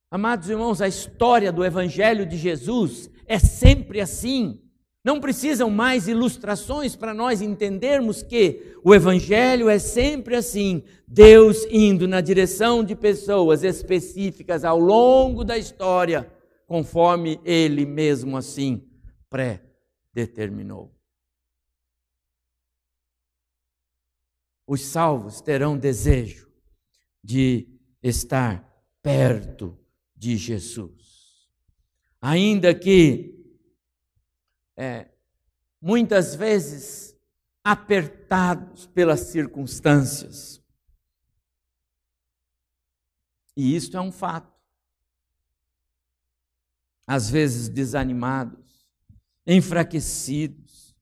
Amados 0.10 0.50
irmãos, 0.50 0.82
a 0.82 0.88
história 0.88 1.52
do 1.52 1.66
evangelho 1.66 2.26
de 2.26 2.38
Jesus 2.38 3.10
é 3.26 3.38
sempre 3.38 4.00
assim. 4.00 4.62
Não 5.04 5.22
precisam 5.22 5.70
mais 5.70 6.08
ilustrações 6.08 6.96
para 6.96 7.14
nós 7.14 7.42
entendermos 7.42 8.22
que 8.22 8.78
o 8.84 8.94
Evangelho 8.94 9.70
é 9.70 9.80
sempre 9.80 10.36
assim: 10.36 10.84
Deus 11.08 11.66
indo 11.70 12.10
na 12.10 12.20
direção 12.20 12.84
de 12.84 12.94
pessoas 12.94 13.64
específicas 13.64 14.66
ao 14.66 14.78
longo 14.78 15.46
da 15.46 15.58
história, 15.58 16.30
conforme 16.66 17.40
Ele 17.46 17.86
mesmo 17.86 18.36
assim 18.36 18.86
pré-determinou. 19.30 20.94
Os 24.68 24.82
salvos 24.82 25.40
terão 25.40 25.78
desejo 25.78 26.50
de 27.24 27.66
estar 28.04 28.62
perto 29.02 29.78
de 30.18 30.36
Jesus. 30.36 31.48
Ainda 32.20 32.74
que 32.74 33.38
é, 34.76 35.10
muitas 35.80 36.36
vezes 36.36 37.16
apertados 37.64 38.88
pelas 38.88 39.22
circunstâncias. 39.22 40.64
E 43.56 43.76
isto 43.76 43.98
é 43.98 44.02
um 44.02 44.12
fato. 44.12 44.56
Às 47.06 47.30
vezes 47.30 47.70
desanimados, 47.70 48.90
enfraquecidos, 49.46 50.96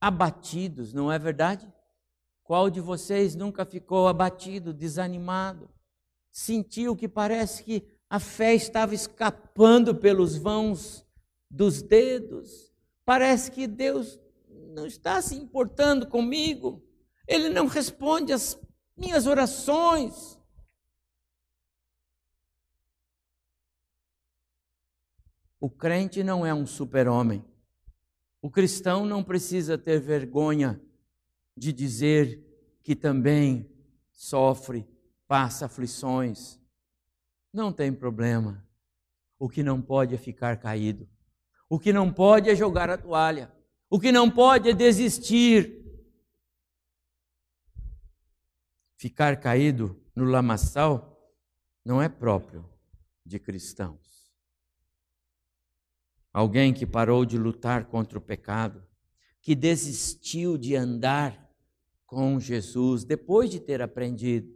abatidos, 0.00 0.92
não 0.92 1.10
é 1.10 1.18
verdade? 1.18 1.70
Qual 2.42 2.70
de 2.70 2.80
vocês 2.80 3.34
nunca 3.34 3.64
ficou 3.64 4.06
abatido, 4.06 4.72
desanimado? 4.72 5.68
Sentiu 6.30 6.94
que 6.94 7.08
parece 7.08 7.64
que 7.64 7.95
a 8.08 8.20
fé 8.20 8.54
estava 8.54 8.94
escapando 8.94 9.94
pelos 9.94 10.36
vãos 10.36 11.06
dos 11.50 11.82
dedos? 11.82 12.72
Parece 13.04 13.50
que 13.50 13.66
Deus 13.66 14.18
não 14.48 14.86
está 14.86 15.20
se 15.22 15.34
importando 15.34 16.06
comigo. 16.06 16.84
Ele 17.26 17.48
não 17.48 17.66
responde 17.66 18.32
às 18.32 18.58
minhas 18.96 19.26
orações. 19.26 20.38
O 25.58 25.70
crente 25.70 26.22
não 26.22 26.44
é 26.44 26.52
um 26.54 26.66
super-homem. 26.66 27.44
O 28.42 28.50
cristão 28.50 29.04
não 29.04 29.24
precisa 29.24 29.76
ter 29.76 29.98
vergonha 30.00 30.80
de 31.56 31.72
dizer 31.72 32.78
que 32.84 32.94
também 32.94 33.68
sofre, 34.12 34.86
passa 35.26 35.66
aflições. 35.66 36.60
Não 37.56 37.72
tem 37.72 37.90
problema. 37.90 38.62
O 39.38 39.48
que 39.48 39.62
não 39.62 39.80
pode 39.80 40.14
é 40.14 40.18
ficar 40.18 40.58
caído. 40.58 41.08
O 41.70 41.78
que 41.78 41.90
não 41.90 42.12
pode 42.12 42.50
é 42.50 42.54
jogar 42.54 42.90
a 42.90 42.98
toalha. 42.98 43.50
O 43.88 43.98
que 43.98 44.12
não 44.12 44.30
pode 44.30 44.68
é 44.68 44.74
desistir. 44.74 45.82
Ficar 48.98 49.40
caído 49.40 49.98
no 50.14 50.24
lamaçal 50.24 51.34
não 51.82 52.02
é 52.02 52.10
próprio 52.10 52.68
de 53.24 53.38
cristãos. 53.38 54.30
Alguém 56.34 56.74
que 56.74 56.84
parou 56.84 57.24
de 57.24 57.38
lutar 57.38 57.86
contra 57.86 58.18
o 58.18 58.20
pecado, 58.20 58.86
que 59.40 59.54
desistiu 59.54 60.58
de 60.58 60.76
andar 60.76 61.50
com 62.04 62.38
Jesus 62.38 63.02
depois 63.02 63.50
de 63.50 63.60
ter 63.60 63.80
aprendido. 63.80 64.54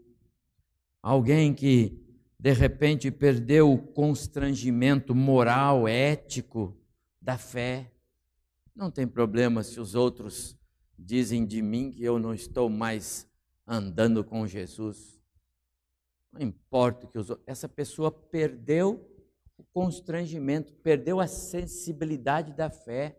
Alguém 1.01 1.55
que 1.55 2.10
de 2.41 2.55
repente 2.55 3.11
perdeu 3.11 3.71
o 3.71 3.77
constrangimento 3.77 5.15
moral, 5.15 5.87
ético 5.87 6.75
da 7.21 7.37
fé. 7.37 7.93
Não 8.75 8.91
tem 8.91 9.07
problema 9.07 9.63
se 9.63 9.79
os 9.79 9.95
outros 9.95 10.57
dizem 10.99 11.45
de 11.45 11.61
mim 11.61 11.91
que 11.91 12.03
eu 12.03 12.19
não 12.19 12.33
estou 12.33 12.71
mais 12.71 13.29
andando 13.67 14.25
com 14.25 14.47
Jesus. 14.47 15.21
Não 16.33 16.41
importa 16.41 17.07
que 17.07 17.19
os 17.19 17.31
essa 17.47 17.69
pessoa 17.69 18.11
perdeu 18.11 19.07
o 19.59 19.65
constrangimento, 19.75 20.73
perdeu 20.73 21.21
a 21.21 21.27
sensibilidade 21.27 22.55
da 22.55 22.71
fé. 22.71 23.19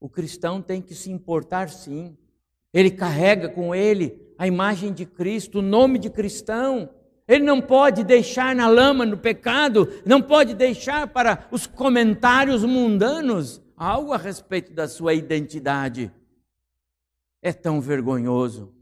O 0.00 0.08
cristão 0.08 0.62
tem 0.62 0.80
que 0.80 0.94
se 0.94 1.10
importar 1.10 1.68
sim. 1.68 2.16
Ele 2.72 2.90
carrega 2.90 3.46
com 3.46 3.74
ele 3.74 4.34
a 4.38 4.46
imagem 4.46 4.90
de 4.90 5.04
Cristo, 5.04 5.58
o 5.58 5.62
nome 5.62 5.98
de 5.98 6.08
cristão. 6.08 7.03
Ele 7.26 7.44
não 7.44 7.60
pode 7.60 8.04
deixar 8.04 8.54
na 8.54 8.68
lama, 8.68 9.06
no 9.06 9.16
pecado, 9.16 9.88
não 10.04 10.20
pode 10.20 10.54
deixar 10.54 11.08
para 11.08 11.48
os 11.50 11.66
comentários 11.66 12.62
mundanos 12.64 13.62
algo 13.76 14.12
a 14.12 14.18
respeito 14.18 14.72
da 14.72 14.86
sua 14.86 15.14
identidade. 15.14 16.12
É 17.40 17.52
tão 17.52 17.80
vergonhoso. 17.80 18.74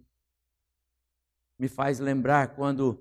Me 1.58 1.68
faz 1.68 2.00
lembrar 2.00 2.48
quando 2.48 3.00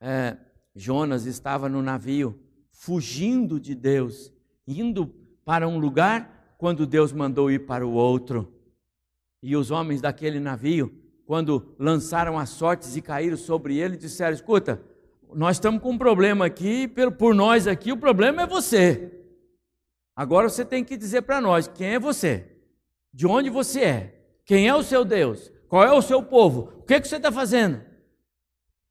é, 0.00 0.36
Jonas 0.74 1.24
estava 1.24 1.68
no 1.68 1.80
navio, 1.80 2.40
fugindo 2.72 3.60
de 3.60 3.74
Deus, 3.74 4.32
indo 4.66 5.06
para 5.44 5.68
um 5.68 5.78
lugar 5.78 6.54
quando 6.58 6.86
Deus 6.86 7.12
mandou 7.12 7.50
ir 7.50 7.66
para 7.66 7.86
o 7.86 7.92
outro. 7.92 8.52
E 9.40 9.56
os 9.56 9.70
homens 9.70 10.00
daquele 10.00 10.40
navio 10.40 10.99
quando 11.30 11.76
lançaram 11.78 12.36
as 12.36 12.48
sortes 12.48 12.96
e 12.96 13.00
caíram 13.00 13.36
sobre 13.36 13.78
ele, 13.78 13.96
disseram: 13.96 14.34
Escuta, 14.34 14.82
nós 15.32 15.58
estamos 15.58 15.80
com 15.80 15.90
um 15.90 15.96
problema 15.96 16.44
aqui, 16.44 16.88
por 17.16 17.36
nós 17.36 17.68
aqui, 17.68 17.92
o 17.92 17.96
problema 17.96 18.42
é 18.42 18.46
você. 18.48 19.12
Agora 20.16 20.48
você 20.48 20.64
tem 20.64 20.82
que 20.82 20.96
dizer 20.96 21.22
para 21.22 21.40
nós 21.40 21.68
quem 21.68 21.94
é 21.94 22.00
você, 22.00 22.48
de 23.14 23.28
onde 23.28 23.48
você 23.48 23.80
é, 23.80 24.14
quem 24.44 24.66
é 24.66 24.74
o 24.74 24.82
seu 24.82 25.04
Deus, 25.04 25.52
qual 25.68 25.84
é 25.84 25.92
o 25.92 26.02
seu 26.02 26.20
povo, 26.20 26.72
o 26.80 26.82
que, 26.82 26.94
é 26.94 27.00
que 27.00 27.06
você 27.06 27.14
está 27.14 27.30
fazendo. 27.30 27.80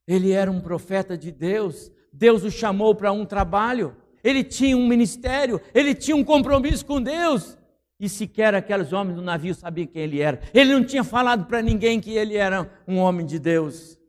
Ele 0.08 0.32
era 0.32 0.50
um 0.50 0.62
profeta 0.62 1.18
de 1.18 1.34
Deus, 1.34 1.92
Deus 2.14 2.46
o 2.46 2.50
chamou 2.50 2.96
para 2.96 3.12
um 3.12 3.26
trabalho, 3.26 3.98
ele 4.24 4.46
tinha 4.46 4.78
um 4.78 4.88
ministério, 4.88 5.60
ele 5.74 5.94
tinha 5.94 6.16
um 6.16 6.24
compromisso 6.24 6.86
com 6.86 7.02
Deus 7.02 7.59
e 8.00 8.08
sequer 8.08 8.56
aqueles 8.56 8.94
homens 8.94 9.16
do 9.16 9.22
navio 9.22 9.54
sabiam 9.54 9.88
quem 9.88 10.02
ele 10.02 10.22
era. 10.22 10.40
Ele 10.54 10.74
não 10.74 10.86
tinha 10.86 11.04
falado 11.04 11.46
para 11.46 11.62
ninguém 11.62 12.00
que 12.00 12.12
ele 12.12 12.38
era 12.38 12.72
um 12.88 12.98
homem 12.98 13.26
de 13.26 13.38
Deus. 13.38 14.00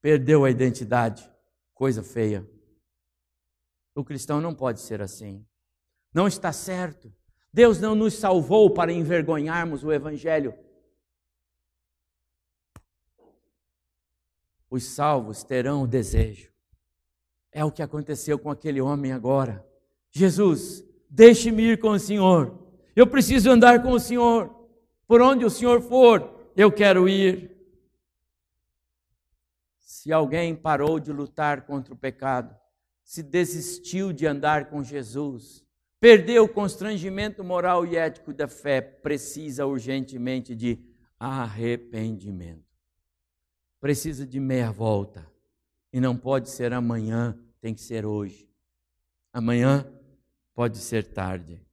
Perdeu 0.00 0.44
a 0.44 0.50
identidade. 0.50 1.28
Coisa 1.74 2.02
feia. 2.02 2.48
O 3.94 4.04
cristão 4.04 4.40
não 4.40 4.54
pode 4.54 4.80
ser 4.80 5.02
assim. 5.02 5.44
Não 6.14 6.28
está 6.28 6.52
certo. 6.52 7.12
Deus 7.52 7.80
não 7.80 7.94
nos 7.94 8.14
salvou 8.14 8.70
para 8.70 8.92
envergonharmos 8.92 9.82
o 9.82 9.92
Evangelho. 9.92 10.54
Os 14.70 14.84
salvos 14.84 15.42
terão 15.42 15.82
o 15.82 15.86
desejo. 15.86 16.52
É 17.50 17.64
o 17.64 17.72
que 17.72 17.82
aconteceu 17.82 18.38
com 18.38 18.50
aquele 18.50 18.80
homem 18.80 19.12
agora. 19.12 19.66
Jesus, 20.10 20.84
deixe-me 21.08 21.62
ir 21.62 21.80
com 21.80 21.90
o 21.90 21.98
Senhor. 21.98 22.65
Eu 22.96 23.06
preciso 23.06 23.50
andar 23.50 23.82
com 23.82 23.90
o 23.90 24.00
Senhor. 24.00 24.50
Por 25.06 25.20
onde 25.20 25.44
o 25.44 25.50
Senhor 25.50 25.82
for, 25.82 26.50
eu 26.56 26.72
quero 26.72 27.06
ir. 27.06 27.54
Se 29.78 30.10
alguém 30.10 30.56
parou 30.56 30.98
de 30.98 31.12
lutar 31.12 31.66
contra 31.66 31.92
o 31.92 31.96
pecado, 31.96 32.56
se 33.04 33.22
desistiu 33.22 34.14
de 34.14 34.26
andar 34.26 34.70
com 34.70 34.82
Jesus, 34.82 35.62
perdeu 36.00 36.44
o 36.44 36.48
constrangimento 36.48 37.44
moral 37.44 37.84
e 37.84 37.96
ético 37.96 38.32
da 38.32 38.48
fé, 38.48 38.80
precisa 38.80 39.66
urgentemente 39.66 40.54
de 40.54 40.78
arrependimento. 41.20 42.64
Precisa 43.78 44.26
de 44.26 44.40
meia 44.40 44.72
volta. 44.72 45.30
E 45.92 46.00
não 46.00 46.16
pode 46.16 46.48
ser 46.48 46.72
amanhã, 46.72 47.38
tem 47.60 47.74
que 47.74 47.80
ser 47.82 48.06
hoje. 48.06 48.50
Amanhã 49.32 49.86
pode 50.54 50.78
ser 50.78 51.04
tarde 51.04 51.65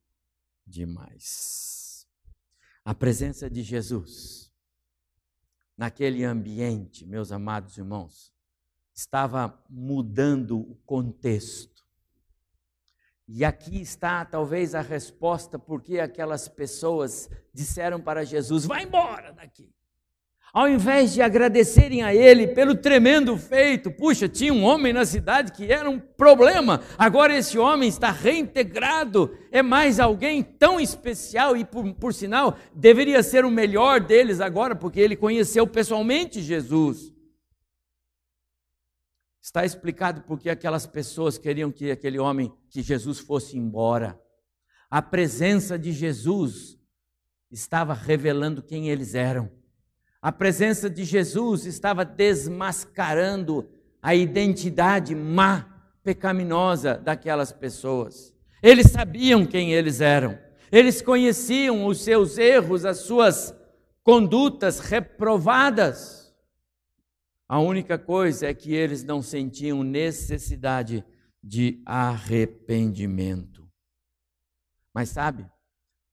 demais. 0.73 2.07
A 2.83 2.93
presença 2.95 3.49
de 3.49 3.61
Jesus 3.61 4.51
naquele 5.77 6.23
ambiente, 6.23 7.05
meus 7.05 7.31
amados 7.31 7.77
irmãos, 7.77 8.33
estava 8.93 9.63
mudando 9.69 10.59
o 10.59 10.75
contexto. 10.85 11.83
E 13.27 13.45
aqui 13.45 13.81
está 13.81 14.25
talvez 14.25 14.75
a 14.75 14.81
resposta 14.81 15.57
porque 15.57 15.99
aquelas 15.99 16.47
pessoas 16.47 17.29
disseram 17.53 18.01
para 18.01 18.25
Jesus: 18.25 18.65
"Vai 18.65 18.83
embora 18.83 19.31
daqui". 19.31 19.73
Ao 20.53 20.69
invés 20.69 21.11
de 21.11 21.19
agradecerem 21.19 22.03
a 22.03 22.13
ele 22.13 22.45
pelo 22.45 22.75
tremendo 22.75 23.35
feito, 23.35 23.89
puxa, 23.89 24.29
tinha 24.29 24.53
um 24.53 24.63
homem 24.63 24.93
na 24.93 25.03
cidade 25.03 25.51
que 25.51 25.65
era 25.71 25.89
um 25.89 25.99
problema, 25.99 26.83
agora 26.95 27.35
esse 27.35 27.57
homem 27.57 27.89
está 27.89 28.11
reintegrado, 28.11 29.35
é 29.51 29.63
mais 29.63 29.99
alguém 29.99 30.43
tão 30.43 30.79
especial 30.79 31.57
e, 31.57 31.65
por, 31.65 31.91
por 31.95 32.13
sinal, 32.13 32.55
deveria 32.71 33.23
ser 33.23 33.45
o 33.45 33.49
melhor 33.49 33.99
deles 33.99 34.39
agora, 34.39 34.75
porque 34.75 34.99
ele 34.99 35.15
conheceu 35.15 35.65
pessoalmente 35.65 36.39
Jesus. 36.39 37.11
Está 39.41 39.65
explicado 39.65 40.21
porque 40.21 40.51
aquelas 40.51 40.85
pessoas 40.85 41.35
queriam 41.35 41.71
que 41.71 41.89
aquele 41.89 42.19
homem, 42.19 42.53
que 42.69 42.83
Jesus 42.83 43.17
fosse 43.17 43.57
embora. 43.57 44.21
A 44.87 45.01
presença 45.01 45.79
de 45.79 45.91
Jesus 45.91 46.77
estava 47.49 47.95
revelando 47.95 48.61
quem 48.61 48.91
eles 48.91 49.15
eram. 49.15 49.62
A 50.23 50.31
presença 50.31 50.89
de 50.89 51.03
Jesus 51.03 51.65
estava 51.65 52.05
desmascarando 52.05 53.69
a 54.01 54.15
identidade 54.15 55.13
má, 55.13 55.69
pecaminosa 56.01 56.97
daquelas 56.97 57.51
pessoas. 57.51 58.33
Eles 58.61 58.89
sabiam 58.89 59.45
quem 59.45 59.73
eles 59.73 59.99
eram. 59.99 60.39
Eles 60.71 61.01
conheciam 61.01 61.85
os 61.85 62.01
seus 62.01 62.37
erros, 62.37 62.85
as 62.85 62.99
suas 62.99 63.53
condutas 64.01 64.79
reprovadas. 64.79 66.33
A 67.45 67.59
única 67.59 67.99
coisa 67.99 68.47
é 68.47 68.53
que 68.53 68.73
eles 68.73 69.03
não 69.03 69.21
sentiam 69.21 69.83
necessidade 69.83 71.03
de 71.43 71.83
arrependimento. 71.85 73.69
Mas 74.93 75.09
sabe, 75.09 75.45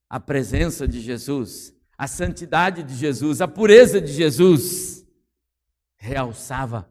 a 0.09 0.19
presença 0.19 0.89
de 0.89 1.01
Jesus, 1.01 1.73
a 2.01 2.07
santidade 2.07 2.83
de 2.83 2.95
Jesus, 2.95 3.43
a 3.43 3.47
pureza 3.47 4.01
de 4.01 4.11
Jesus 4.11 5.07
realçava 5.99 6.91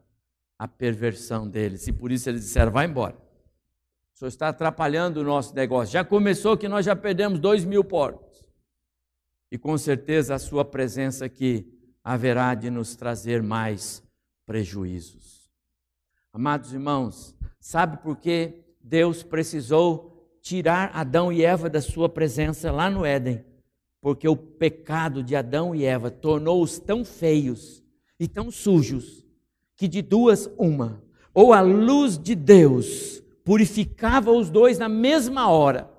a 0.55 0.67
perversão 0.67 1.49
deles. 1.49 1.87
E 1.87 1.91
por 1.91 2.11
isso 2.11 2.29
eles 2.29 2.41
disseram: 2.41 2.71
vai 2.71 2.85
embora. 2.85 3.15
O 3.15 4.19
senhor 4.19 4.29
está 4.29 4.49
atrapalhando 4.49 5.19
o 5.19 5.23
nosso 5.23 5.55
negócio. 5.55 5.93
Já 5.93 6.05
começou 6.05 6.55
que 6.55 6.67
nós 6.67 6.85
já 6.85 6.95
perdemos 6.95 7.39
dois 7.39 7.65
mil 7.65 7.83
porcos. 7.83 8.39
E 9.51 9.57
com 9.57 9.75
certeza 9.79 10.35
a 10.35 10.39
sua 10.39 10.63
presença 10.63 11.25
aqui 11.25 11.67
haverá 12.03 12.53
de 12.53 12.69
nos 12.69 12.95
trazer 12.95 13.41
mais 13.41 14.03
prejuízos. 14.45 15.49
Amados 16.31 16.71
irmãos, 16.71 17.35
sabe 17.59 17.97
por 17.97 18.15
que 18.15 18.63
Deus 18.79 19.23
precisou 19.23 20.37
tirar 20.39 20.91
Adão 20.93 21.33
e 21.33 21.43
Eva 21.43 21.67
da 21.67 21.81
sua 21.81 22.07
presença 22.07 22.71
lá 22.71 22.91
no 22.91 23.03
Éden? 23.03 23.48
Porque 24.01 24.27
o 24.27 24.35
pecado 24.35 25.21
de 25.21 25.35
Adão 25.35 25.75
e 25.75 25.83
Eva 25.83 26.09
tornou-os 26.09 26.79
tão 26.79 27.03
feios 27.03 27.83
e 28.19 28.27
tão 28.27 28.49
sujos 28.51 29.25
que 29.75 29.87
de 29.87 30.01
duas 30.01 30.49
uma, 30.57 31.01
ou 31.33 31.53
a 31.53 31.61
luz 31.61 32.17
de 32.17 32.35
Deus 32.35 33.23
purificava 33.45 34.31
os 34.31 34.49
dois 34.49 34.77
na 34.77 34.89
mesma 34.89 35.49
hora, 35.49 35.89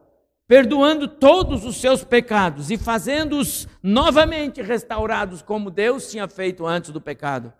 perdoando 0.46 1.08
todos 1.08 1.64
os 1.64 1.76
seus 1.76 2.04
pecados 2.04 2.70
e 2.70 2.76
fazendo-os 2.76 3.66
novamente 3.82 4.60
restaurados 4.60 5.42
como 5.42 5.70
Deus 5.70 6.10
tinha 6.10 6.28
feito 6.28 6.66
antes 6.66 6.90
do 6.90 7.00
pecado. 7.00 7.52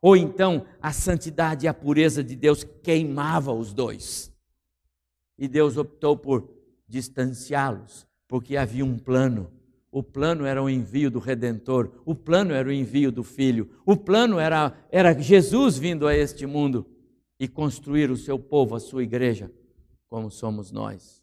Ou 0.00 0.16
então 0.16 0.64
a 0.80 0.92
santidade 0.92 1.66
e 1.66 1.68
a 1.68 1.74
pureza 1.74 2.22
de 2.22 2.36
Deus 2.36 2.64
queimava 2.82 3.52
os 3.52 3.72
dois. 3.72 4.32
E 5.36 5.46
Deus 5.46 5.76
optou 5.76 6.16
por 6.16 6.48
distanciá-los, 6.88 8.06
porque 8.26 8.56
havia 8.56 8.84
um 8.84 8.98
plano. 8.98 9.50
O 9.90 10.02
plano 10.02 10.44
era 10.44 10.62
o 10.62 10.68
envio 10.68 11.10
do 11.10 11.18
Redentor, 11.18 12.02
o 12.04 12.14
plano 12.14 12.52
era 12.52 12.68
o 12.68 12.72
envio 12.72 13.10
do 13.10 13.24
Filho, 13.24 13.70
o 13.86 13.96
plano 13.96 14.38
era, 14.38 14.76
era 14.90 15.18
Jesus 15.18 15.78
vindo 15.78 16.06
a 16.06 16.14
este 16.14 16.46
mundo 16.46 16.86
e 17.40 17.48
construir 17.48 18.10
o 18.10 18.16
seu 18.16 18.38
povo, 18.38 18.74
a 18.74 18.80
sua 18.80 19.02
igreja, 19.02 19.50
como 20.06 20.30
somos 20.30 20.70
nós. 20.70 21.22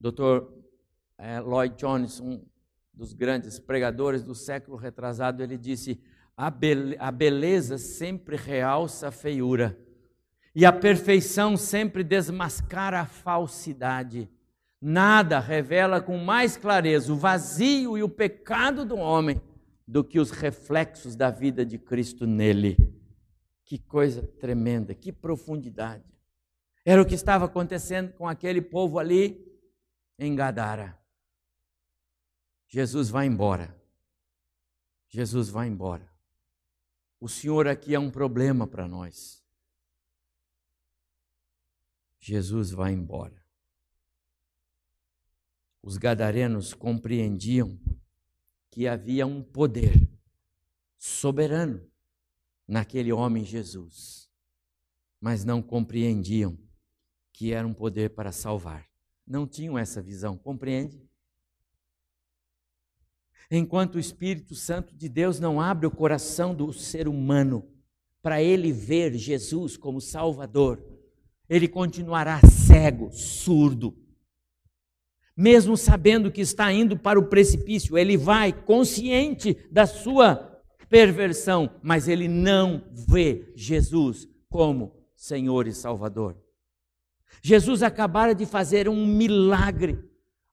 Dr. 0.00 0.48
Eh, 1.18 1.40
Lloyd 1.40 1.76
Jones, 1.76 2.18
um 2.18 2.44
dos 2.92 3.12
grandes 3.12 3.60
pregadores 3.60 4.24
do 4.24 4.34
século 4.34 4.76
retrasado, 4.76 5.42
ele 5.42 5.56
disse: 5.56 6.02
a, 6.36 6.50
beleza 7.12 7.78
sempre 7.78 8.36
realça 8.36 9.08
a 9.08 9.12
feiura, 9.12 9.78
e 10.54 10.66
a 10.66 10.72
perfeição 10.72 11.56
sempre 11.56 12.02
desmascara 12.02 13.00
a 13.00 13.06
falsidade. 13.06 14.28
Nada 14.84 15.38
revela 15.38 16.02
com 16.02 16.18
mais 16.18 16.56
clareza 16.56 17.12
o 17.12 17.16
vazio 17.16 17.96
e 17.96 18.02
o 18.02 18.08
pecado 18.08 18.84
do 18.84 18.96
homem 18.96 19.40
do 19.86 20.02
que 20.02 20.18
os 20.18 20.32
reflexos 20.32 21.14
da 21.14 21.30
vida 21.30 21.64
de 21.64 21.78
Cristo 21.78 22.26
nele. 22.26 22.76
Que 23.64 23.78
coisa 23.78 24.26
tremenda, 24.40 24.92
que 24.92 25.12
profundidade. 25.12 26.04
Era 26.84 27.00
o 27.00 27.06
que 27.06 27.14
estava 27.14 27.44
acontecendo 27.44 28.12
com 28.14 28.26
aquele 28.26 28.60
povo 28.60 28.98
ali 28.98 29.46
em 30.18 30.34
Gadara. 30.34 30.98
Jesus 32.66 33.08
vai 33.08 33.26
embora. 33.26 33.80
Jesus 35.06 35.48
vai 35.48 35.68
embora. 35.68 36.12
O 37.20 37.28
Senhor 37.28 37.68
aqui 37.68 37.94
é 37.94 38.00
um 38.00 38.10
problema 38.10 38.66
para 38.66 38.88
nós. 38.88 39.44
Jesus 42.18 42.72
vai 42.72 42.92
embora. 42.92 43.41
Os 45.82 45.96
gadarenos 45.96 46.72
compreendiam 46.72 47.78
que 48.70 48.86
havia 48.86 49.26
um 49.26 49.42
poder 49.42 50.08
soberano 50.96 51.84
naquele 52.66 53.12
homem 53.12 53.44
Jesus, 53.44 54.30
mas 55.20 55.44
não 55.44 55.60
compreendiam 55.60 56.56
que 57.32 57.52
era 57.52 57.66
um 57.66 57.74
poder 57.74 58.10
para 58.10 58.30
salvar 58.30 58.92
não 59.26 59.46
tinham 59.46 59.78
essa 59.78 60.02
visão, 60.02 60.36
compreende? 60.36 61.02
Enquanto 63.50 63.96
o 63.96 63.98
Espírito 63.98 64.54
Santo 64.54 64.94
de 64.94 65.08
Deus 65.08 65.38
não 65.38 65.60
abre 65.60 65.86
o 65.86 65.90
coração 65.90 66.54
do 66.54 66.72
ser 66.72 67.06
humano 67.06 67.68
para 68.22 68.42
ele 68.42 68.72
ver 68.72 69.14
Jesus 69.14 69.76
como 69.76 70.00
Salvador, 70.00 70.82
ele 71.48 71.68
continuará 71.68 72.40
cego, 72.48 73.10
surdo. 73.10 73.96
Mesmo 75.36 75.76
sabendo 75.76 76.30
que 76.30 76.40
está 76.40 76.72
indo 76.72 76.98
para 76.98 77.18
o 77.18 77.28
precipício, 77.28 77.96
ele 77.96 78.16
vai 78.16 78.52
consciente 78.52 79.54
da 79.70 79.86
sua 79.86 80.36
perversão, 80.88 81.70
mas 81.82 82.06
ele 82.06 82.28
não 82.28 82.84
vê 82.92 83.50
Jesus 83.56 84.28
como 84.50 84.94
Senhor 85.16 85.66
e 85.66 85.72
Salvador. 85.72 86.36
Jesus 87.42 87.82
acabara 87.82 88.34
de 88.34 88.44
fazer 88.44 88.88
um 88.88 89.06
milagre, 89.06 89.98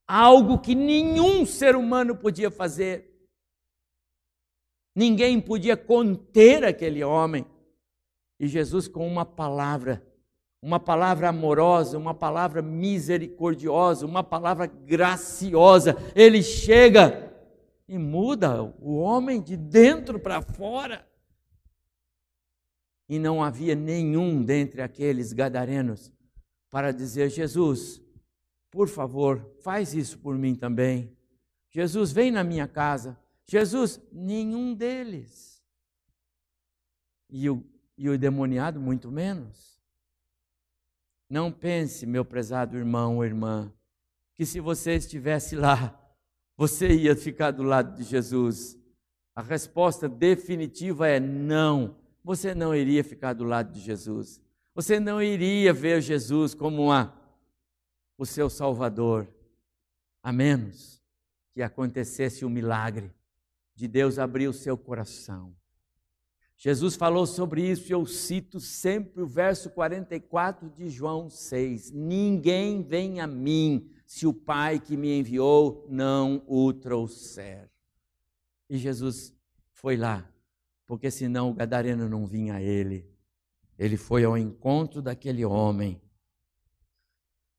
algo 0.07 0.59
que 0.59 0.73
nenhum 0.73 1.45
ser 1.45 1.75
humano 1.75 2.15
podia 2.15 2.49
fazer. 2.49 3.09
Ninguém 4.95 5.41
podia 5.41 5.75
conter 5.75 6.63
aquele 6.63 7.03
homem. 7.03 7.45
E 8.39 8.47
Jesus, 8.47 8.87
com 8.87 9.05
uma 9.05 9.25
palavra, 9.25 10.01
uma 10.61 10.79
palavra 10.79 11.29
amorosa, 11.29 11.97
uma 11.97 12.13
palavra 12.13 12.61
misericordiosa, 12.61 14.05
uma 14.05 14.23
palavra 14.23 14.67
graciosa, 14.67 15.95
ele 16.13 16.43
chega 16.43 17.33
e 17.87 17.97
muda 17.97 18.61
o 18.63 18.97
homem 18.97 19.41
de 19.41 19.55
dentro 19.55 20.19
para 20.19 20.41
fora. 20.41 21.07
E 23.07 23.17
não 23.17 23.43
havia 23.43 23.73
nenhum 23.73 24.43
dentre 24.43 24.81
aqueles 24.81 25.33
gadarenos 25.33 26.11
para 26.69 26.91
dizer: 26.91 27.29
Jesus, 27.29 28.01
por 28.69 28.87
favor, 28.87 29.55
faz 29.61 29.95
isso 29.95 30.19
por 30.19 30.37
mim 30.37 30.53
também. 30.53 31.17
Jesus, 31.71 32.11
vem 32.11 32.29
na 32.29 32.43
minha 32.43 32.67
casa. 32.67 33.17
Jesus, 33.47 33.99
nenhum 34.11 34.75
deles. 34.75 35.63
E 37.29 37.49
o, 37.49 37.63
e 37.97 38.09
o 38.09 38.17
demoniado, 38.17 38.79
muito 38.79 39.11
menos. 39.11 39.78
Não 41.29 41.51
pense, 41.51 42.05
meu 42.05 42.25
prezado 42.25 42.75
irmão 42.75 43.17
ou 43.17 43.25
irmã, 43.25 43.71
que 44.33 44.45
se 44.45 44.59
você 44.59 44.95
estivesse 44.95 45.55
lá, 45.55 45.95
você 46.57 46.91
ia 46.91 47.15
ficar 47.15 47.51
do 47.51 47.61
lado 47.61 47.95
de 47.95 48.03
Jesus. 48.03 48.77
A 49.35 49.41
resposta 49.41 50.09
definitiva 50.09 51.07
é 51.07 51.19
não. 51.19 51.95
Você 52.23 52.55
não 52.55 52.75
iria 52.75 53.03
ficar 53.03 53.33
do 53.33 53.43
lado 53.43 53.71
de 53.71 53.79
Jesus. 53.79 54.41
Você 54.73 54.99
não 54.99 55.21
iria 55.21 55.71
ver 55.71 56.01
Jesus 56.01 56.53
como 56.53 56.85
uma, 56.85 57.13
o 58.17 58.25
seu 58.25 58.49
Salvador, 58.49 59.27
a 60.23 60.31
menos 60.31 61.01
que 61.53 61.61
acontecesse 61.61 62.43
o 62.43 62.47
um 62.47 62.51
milagre 62.51 63.13
de 63.75 63.87
Deus 63.87 64.17
abrir 64.17 64.47
o 64.47 64.53
seu 64.53 64.77
coração. 64.77 65.55
Jesus 66.61 66.97
falou 66.97 67.25
sobre 67.25 67.65
isso 67.71 67.87
e 67.87 67.93
eu 67.93 68.05
cito 68.05 68.59
sempre 68.59 69.21
o 69.21 69.25
verso 69.25 69.69
44 69.69 70.69
de 70.69 70.89
João 70.89 71.29
6. 71.29 71.91
Ninguém 71.91 72.83
vem 72.83 73.21
a 73.21 73.25
mim 73.25 73.89
se 74.05 74.27
o 74.27 74.33
Pai 74.33 74.77
que 74.77 74.97
me 74.97 75.17
enviou 75.17 75.87
não 75.89 76.43
o 76.45 76.73
trouxer. 76.73 77.69
E 78.69 78.77
Jesus 78.77 79.33
foi 79.71 79.95
lá, 79.95 80.29
porque 80.85 81.09
senão 81.09 81.49
o 81.49 81.53
gadareno 81.53 82.09
não 82.09 82.27
vinha 82.27 82.55
a 82.55 82.61
ele. 82.61 83.09
Ele 83.77 83.95
foi 83.95 84.25
ao 84.25 84.37
encontro 84.37 85.01
daquele 85.01 85.45
homem. 85.45 86.01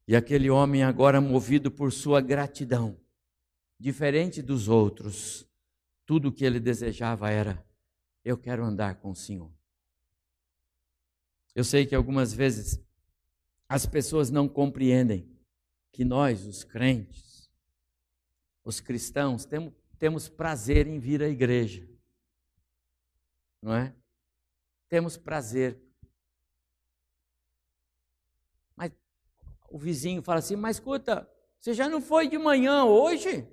E 0.06 0.14
aquele 0.14 0.50
homem, 0.50 0.82
agora 0.82 1.22
movido 1.22 1.70
por 1.70 1.90
sua 1.90 2.20
gratidão, 2.20 2.98
diferente 3.78 4.42
dos 4.42 4.68
outros, 4.68 5.48
tudo 6.04 6.28
o 6.28 6.32
que 6.32 6.44
ele 6.44 6.60
desejava 6.60 7.30
era: 7.30 7.64
eu 8.24 8.36
quero 8.36 8.64
andar 8.64 8.96
com 8.96 9.10
o 9.10 9.16
Senhor. 9.16 9.50
Eu 11.54 11.64
sei 11.64 11.86
que 11.86 11.94
algumas 11.94 12.32
vezes 12.32 12.80
as 13.68 13.86
pessoas 13.86 14.30
não 14.30 14.48
compreendem 14.48 15.28
que 15.92 16.04
nós, 16.04 16.46
os 16.46 16.64
crentes, 16.64 17.50
os 18.64 18.80
cristãos, 18.80 19.44
temos, 19.44 19.72
temos 19.98 20.28
prazer 20.28 20.86
em 20.86 20.98
vir 20.98 21.22
à 21.22 21.28
igreja. 21.28 21.88
Não 23.60 23.74
é? 23.74 23.94
Temos 24.88 25.16
prazer. 25.16 25.80
Mas 28.74 28.92
o 29.68 29.78
vizinho 29.78 30.22
fala 30.22 30.38
assim: 30.38 30.56
Mas 30.56 30.76
escuta, 30.76 31.28
você 31.60 31.74
já 31.74 31.88
não 31.88 32.00
foi 32.00 32.28
de 32.28 32.38
manhã 32.38 32.84
hoje? 32.84 33.46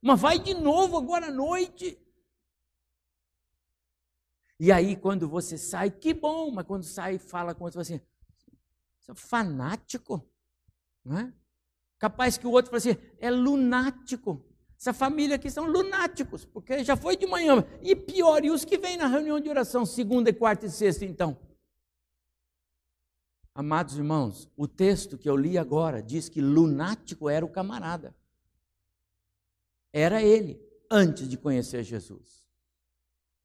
Mas 0.00 0.20
vai 0.20 0.38
de 0.38 0.54
novo 0.54 0.96
agora 0.96 1.26
à 1.26 1.30
noite. 1.30 1.98
E 4.62 4.70
aí, 4.70 4.94
quando 4.94 5.28
você 5.28 5.58
sai, 5.58 5.90
que 5.90 6.14
bom, 6.14 6.52
mas 6.52 6.64
quando 6.64 6.84
sai, 6.84 7.18
fala 7.18 7.52
com 7.52 7.64
outro, 7.64 7.80
assim, 7.80 8.00
você 9.00 9.10
é 9.10 9.14
fanático, 9.16 10.24
não 11.04 11.18
é? 11.18 11.32
Capaz 11.98 12.38
que 12.38 12.46
o 12.46 12.50
outro 12.52 12.70
fala 12.70 12.78
assim, 12.78 12.96
é 13.18 13.28
lunático. 13.28 14.40
Essa 14.78 14.92
família 14.92 15.34
aqui 15.34 15.50
são 15.50 15.64
lunáticos, 15.64 16.44
porque 16.44 16.84
já 16.84 16.96
foi 16.96 17.16
de 17.16 17.26
manhã. 17.26 17.66
E 17.80 17.96
pior, 17.96 18.44
e 18.44 18.52
os 18.52 18.64
que 18.64 18.78
vêm 18.78 18.96
na 18.96 19.08
reunião 19.08 19.40
de 19.40 19.48
oração, 19.48 19.84
segunda, 19.84 20.32
quarta 20.32 20.66
e 20.66 20.70
sexta, 20.70 21.04
então? 21.04 21.36
Amados 23.52 23.96
irmãos, 23.96 24.48
o 24.56 24.68
texto 24.68 25.18
que 25.18 25.28
eu 25.28 25.36
li 25.36 25.58
agora 25.58 26.00
diz 26.00 26.28
que 26.28 26.40
lunático 26.40 27.28
era 27.28 27.44
o 27.44 27.50
camarada. 27.50 28.14
Era 29.92 30.22
ele, 30.22 30.64
antes 30.88 31.28
de 31.28 31.36
conhecer 31.36 31.82
Jesus. 31.82 32.41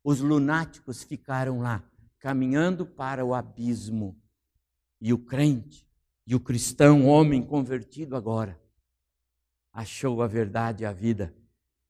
Os 0.10 0.22
lunáticos 0.22 1.04
ficaram 1.04 1.60
lá, 1.60 1.84
caminhando 2.18 2.86
para 2.86 3.26
o 3.26 3.34
abismo. 3.34 4.18
E 5.02 5.12
o 5.12 5.18
crente, 5.18 5.86
e 6.26 6.34
o 6.34 6.40
cristão, 6.40 7.06
homem 7.06 7.46
convertido 7.46 8.16
agora, 8.16 8.58
achou 9.70 10.22
a 10.22 10.28
verdade 10.28 10.84
e 10.84 10.86
a 10.86 10.94
vida. 10.94 11.36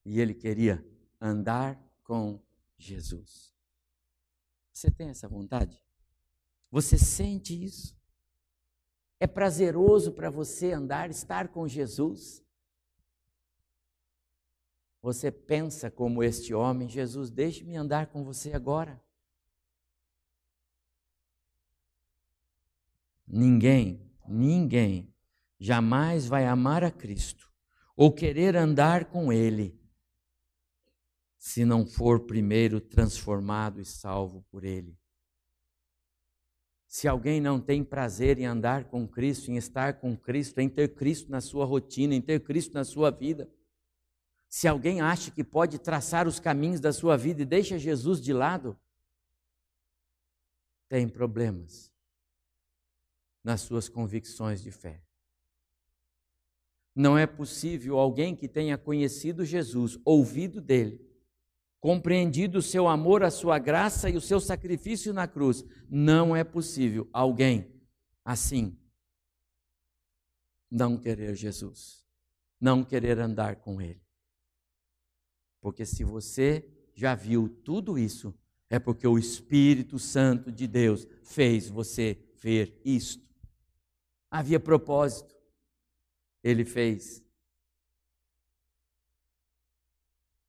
E 0.04 0.18
ele 0.18 0.34
queria 0.34 0.84
andar 1.20 1.80
com 2.02 2.42
Jesus. 2.76 3.54
Você 4.72 4.90
tem 4.90 5.10
essa 5.10 5.28
vontade? 5.28 5.80
Você 6.72 6.98
sente 6.98 7.62
isso? 7.62 7.96
É 9.20 9.28
prazeroso 9.28 10.10
para 10.10 10.28
você 10.28 10.72
andar, 10.72 11.08
estar 11.08 11.46
com 11.46 11.68
Jesus? 11.68 12.44
Você 15.00 15.30
pensa 15.30 15.90
como 15.90 16.22
este 16.22 16.52
homem, 16.52 16.88
Jesus, 16.88 17.30
deixe-me 17.30 17.76
andar 17.76 18.08
com 18.08 18.24
você 18.24 18.52
agora. 18.52 19.00
Ninguém, 23.26 24.10
ninguém 24.26 25.14
jamais 25.58 26.26
vai 26.26 26.46
amar 26.46 26.82
a 26.82 26.90
Cristo 26.90 27.52
ou 27.96 28.12
querer 28.12 28.56
andar 28.56 29.06
com 29.06 29.32
Ele 29.32 29.78
se 31.38 31.64
não 31.64 31.86
for 31.86 32.26
primeiro 32.26 32.80
transformado 32.80 33.80
e 33.80 33.84
salvo 33.84 34.44
por 34.50 34.64
Ele. 34.64 34.98
Se 36.86 37.06
alguém 37.06 37.40
não 37.40 37.60
tem 37.60 37.84
prazer 37.84 38.38
em 38.38 38.46
andar 38.46 38.84
com 38.84 39.06
Cristo, 39.06 39.50
em 39.50 39.56
estar 39.56 40.00
com 40.00 40.16
Cristo, 40.16 40.58
em 40.58 40.68
ter 40.68 40.94
Cristo 40.94 41.30
na 41.30 41.40
sua 41.40 41.64
rotina, 41.64 42.14
em 42.14 42.20
ter 42.20 42.42
Cristo 42.42 42.72
na 42.72 42.82
sua 42.82 43.10
vida, 43.10 43.48
se 44.48 44.66
alguém 44.66 45.00
acha 45.00 45.30
que 45.30 45.44
pode 45.44 45.78
traçar 45.78 46.26
os 46.26 46.40
caminhos 46.40 46.80
da 46.80 46.92
sua 46.92 47.16
vida 47.16 47.42
e 47.42 47.46
deixa 47.46 47.78
Jesus 47.78 48.20
de 48.20 48.32
lado, 48.32 48.78
tem 50.88 51.08
problemas 51.08 51.92
nas 53.44 53.60
suas 53.60 53.88
convicções 53.88 54.62
de 54.62 54.70
fé. 54.70 55.02
Não 56.94 57.16
é 57.16 57.26
possível 57.26 57.98
alguém 57.98 58.34
que 58.34 58.48
tenha 58.48 58.76
conhecido 58.76 59.44
Jesus, 59.44 59.98
ouvido 60.04 60.60
dele, 60.60 61.06
compreendido 61.78 62.58
o 62.58 62.62
seu 62.62 62.88
amor, 62.88 63.22
a 63.22 63.30
sua 63.30 63.58
graça 63.58 64.10
e 64.10 64.16
o 64.16 64.20
seu 64.20 64.40
sacrifício 64.40 65.12
na 65.12 65.28
cruz, 65.28 65.64
não 65.88 66.34
é 66.34 66.42
possível 66.42 67.08
alguém 67.12 67.72
assim 68.24 68.76
não 70.70 70.98
querer 70.98 71.34
Jesus, 71.34 72.04
não 72.60 72.84
querer 72.84 73.18
andar 73.18 73.56
com 73.56 73.80
ele. 73.80 74.07
Porque 75.60 75.84
se 75.84 76.04
você 76.04 76.68
já 76.94 77.14
viu 77.14 77.48
tudo 77.48 77.98
isso, 77.98 78.34
é 78.70 78.78
porque 78.78 79.06
o 79.06 79.18
Espírito 79.18 79.98
Santo 79.98 80.52
de 80.52 80.66
Deus 80.66 81.06
fez 81.22 81.68
você 81.68 82.18
ver 82.36 82.80
isto. 82.84 83.26
Havia 84.30 84.60
propósito. 84.60 85.34
Ele 86.42 86.64
fez. 86.64 87.24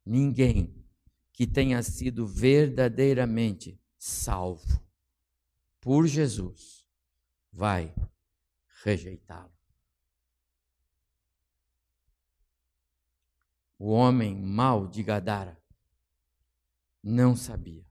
Ninguém 0.05 0.75
que 1.31 1.47
tenha 1.47 1.81
sido 1.81 2.27
verdadeiramente 2.27 3.79
salvo 3.97 4.83
por 5.79 6.07
Jesus 6.07 6.85
vai 7.51 7.93
rejeitá-lo. 8.83 9.58
O 13.79 13.91
homem 13.91 14.35
mau 14.35 14.85
de 14.85 15.01
Gadara 15.01 15.57
não 17.01 17.33
sabia. 17.33 17.87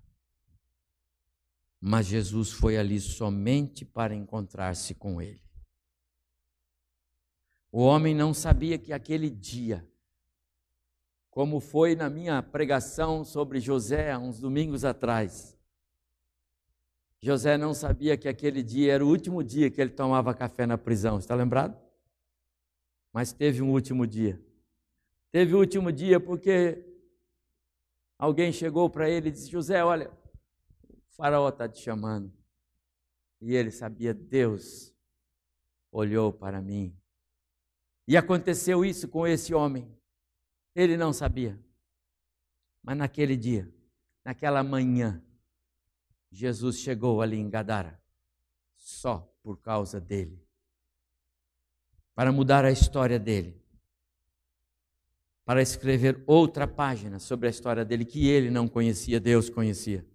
Mas 1.81 2.07
Jesus 2.07 2.53
foi 2.53 2.77
ali 2.77 3.01
somente 3.01 3.87
para 3.87 4.15
encontrar-se 4.15 4.95
com 4.95 5.23
ele. 5.23 5.43
O 7.73 7.81
homem 7.81 8.15
não 8.15 8.35
sabia 8.35 8.79
que 8.79 8.93
aquele 8.93 9.31
dia, 9.31 9.89
como 11.31 11.59
foi 11.59 11.95
na 11.95 12.11
minha 12.11 12.43
pregação 12.43 13.25
sobre 13.25 13.59
José 13.59 14.11
há 14.13 14.19
uns 14.19 14.39
domingos 14.39 14.85
atrás, 14.85 15.57
José 17.21 17.57
não 17.57 17.73
sabia 17.73 18.17
que 18.17 18.29
aquele 18.29 18.63
dia 18.63 18.93
era 18.93 19.05
o 19.05 19.09
último 19.09 19.43
dia 19.43 19.71
que 19.71 19.81
ele 19.81 19.91
tomava 19.91 20.35
café 20.35 20.67
na 20.67 20.77
prisão, 20.77 21.19
está 21.19 21.35
lembrado? 21.35 21.79
Mas 23.13 23.33
teve 23.33 23.63
um 23.63 23.73
último 23.73 24.07
dia. 24.07 24.48
Teve 25.31 25.55
o 25.55 25.59
último 25.59 25.93
dia 25.93 26.19
porque 26.19 26.85
alguém 28.19 28.51
chegou 28.51 28.89
para 28.89 29.09
ele 29.09 29.29
e 29.29 29.33
disse: 29.33 29.51
José, 29.51 29.85
olha, 29.85 30.11
o 30.89 31.15
faraó 31.17 31.49
está 31.49 31.69
te 31.69 31.81
chamando. 31.81 32.33
E 33.41 33.55
ele 33.55 33.71
sabia, 33.71 34.15
Deus 34.15 34.95
olhou 35.93 36.33
para 36.33 36.61
mim. 36.61 36.97
E 38.07 38.17
aconteceu 38.17 38.85
isso 38.85 39.07
com 39.07 39.27
esse 39.27 39.55
homem. 39.55 39.95
Ele 40.75 40.97
não 40.97 41.13
sabia. 41.13 41.63
Mas 42.83 42.97
naquele 42.97 43.37
dia, 43.37 43.73
naquela 44.25 44.63
manhã, 44.63 45.23
Jesus 46.31 46.79
chegou 46.79 47.21
ali 47.21 47.37
em 47.37 47.51
Gadara, 47.51 48.03
só 48.77 49.33
por 49.43 49.61
causa 49.61 50.01
dele, 50.01 50.43
para 52.15 52.33
mudar 52.33 52.65
a 52.65 52.71
história 52.71 53.19
dele 53.19 53.63
para 55.49 55.63
escrever 55.63 56.23
outra 56.27 56.69
página 56.69 57.19
sobre 57.19 57.47
a 57.47 57.51
história 57.51 57.83
dele 57.83 58.05
que 58.05 58.29
ele 58.29 58.51
não 58.51 58.69
conhecia, 58.69 59.19
Deus 59.19 59.49
conhecia. 59.49 60.07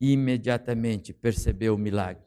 Imediatamente 0.00 1.12
percebeu 1.12 1.76
o 1.76 1.78
milagre. 1.78 2.26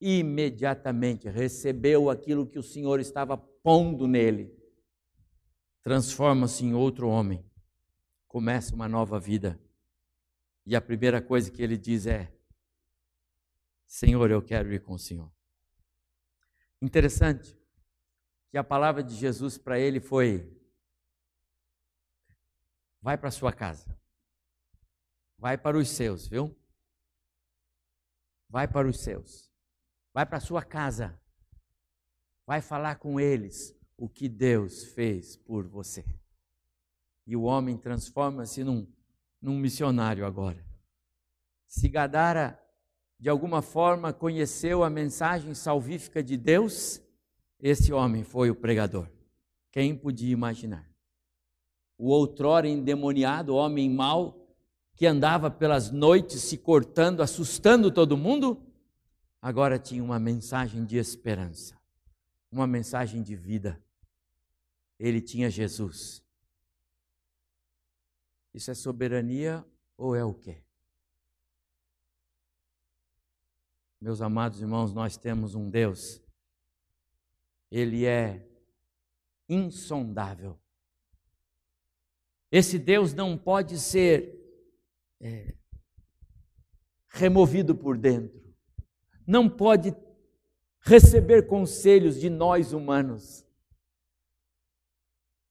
Imediatamente 0.00 1.28
recebeu 1.28 2.10
aquilo 2.10 2.48
que 2.48 2.58
o 2.58 2.64
Senhor 2.64 2.98
estava 2.98 3.36
pondo 3.36 4.08
nele. 4.08 4.52
Transforma-se 5.82 6.64
em 6.64 6.74
outro 6.74 7.06
homem. 7.06 7.48
Começa 8.26 8.74
uma 8.74 8.88
nova 8.88 9.20
vida. 9.20 9.56
E 10.66 10.74
a 10.74 10.80
primeira 10.80 11.22
coisa 11.22 11.48
que 11.48 11.62
ele 11.62 11.78
diz 11.78 12.06
é: 12.06 12.34
Senhor, 13.86 14.28
eu 14.32 14.42
quero 14.42 14.72
ir 14.72 14.82
com 14.82 14.94
o 14.94 14.98
Senhor. 14.98 15.30
Interessante 16.82 17.59
que 18.50 18.58
a 18.58 18.64
palavra 18.64 19.02
de 19.02 19.14
Jesus 19.14 19.56
para 19.56 19.78
ele 19.78 20.00
foi: 20.00 20.60
vai 23.00 23.16
para 23.16 23.30
sua 23.30 23.52
casa, 23.52 23.98
vai 25.38 25.56
para 25.56 25.78
os 25.78 25.88
seus, 25.88 26.26
viu? 26.26 26.56
Vai 28.48 28.66
para 28.66 28.88
os 28.88 29.00
seus, 29.00 29.50
vai 30.12 30.26
para 30.26 30.40
sua 30.40 30.62
casa, 30.62 31.20
vai 32.44 32.60
falar 32.60 32.96
com 32.96 33.20
eles 33.20 33.78
o 33.96 34.08
que 34.08 34.28
Deus 34.28 34.84
fez 34.84 35.36
por 35.36 35.68
você. 35.68 36.04
E 37.26 37.36
o 37.36 37.42
homem 37.42 37.76
transforma-se 37.76 38.64
num, 38.64 38.92
num 39.40 39.56
missionário 39.56 40.26
agora. 40.26 40.66
Se 41.68 41.88
Gadara, 41.88 42.60
de 43.20 43.28
alguma 43.28 43.62
forma, 43.62 44.12
conheceu 44.12 44.82
a 44.82 44.90
mensagem 44.90 45.54
salvífica 45.54 46.20
de 46.20 46.36
Deus, 46.36 47.00
esse 47.62 47.92
homem 47.92 48.24
foi 48.24 48.50
o 48.50 48.54
pregador. 48.54 49.08
Quem 49.70 49.96
podia 49.96 50.32
imaginar? 50.32 50.88
O 51.96 52.08
outrora 52.08 52.66
endemoniado 52.66 53.54
homem 53.54 53.90
mau 53.90 54.40
que 54.94 55.06
andava 55.06 55.50
pelas 55.50 55.90
noites 55.90 56.42
se 56.42 56.58
cortando, 56.58 57.22
assustando 57.22 57.90
todo 57.90 58.16
mundo, 58.16 58.62
agora 59.40 59.78
tinha 59.78 60.02
uma 60.02 60.18
mensagem 60.18 60.84
de 60.84 60.96
esperança. 60.96 61.78
uma 62.52 62.66
mensagem 62.66 63.22
de 63.22 63.36
vida. 63.36 63.80
Ele 64.98 65.20
tinha 65.20 65.48
Jesus. 65.48 66.22
Isso 68.52 68.70
é 68.70 68.74
soberania 68.74 69.64
ou 69.96 70.16
é 70.16 70.24
o 70.24 70.34
quê? 70.34 70.62
Meus 74.00 74.20
amados 74.20 74.60
irmãos, 74.60 74.92
nós 74.92 75.16
temos 75.16 75.54
um 75.54 75.70
Deus, 75.70 76.20
Ele 77.70 78.04
é 78.04 78.46
insondável. 79.48 80.58
Esse 82.50 82.78
Deus 82.78 83.14
não 83.14 83.38
pode 83.38 83.78
ser 83.78 84.36
é, 85.20 85.54
removido 87.08 87.74
por 87.74 87.96
dentro, 87.96 88.40
não 89.26 89.48
pode 89.48 89.94
receber 90.80 91.46
conselhos 91.46 92.18
de 92.18 92.28
nós 92.28 92.72
humanos. 92.72 93.44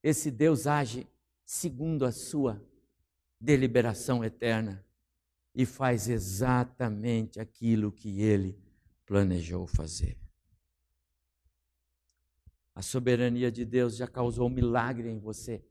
Esse 0.03 0.31
Deus 0.31 0.67
age 0.67 1.07
segundo 1.45 2.05
a 2.05 2.11
sua 2.11 2.61
deliberação 3.39 4.23
eterna 4.23 4.85
e 5.55 5.65
faz 5.65 6.07
exatamente 6.07 7.39
aquilo 7.39 7.91
que 7.91 8.21
ele 8.21 8.57
planejou 9.05 9.65
fazer. 9.65 10.17
A 12.79 12.81
soberania 12.81 13.51
de 13.51 13.65
Deus 13.65 13.97
já 13.97 14.07
causou 14.07 14.47
um 14.47 14.49
milagre 14.49 15.09
em 15.09 15.19
você. 15.19 15.61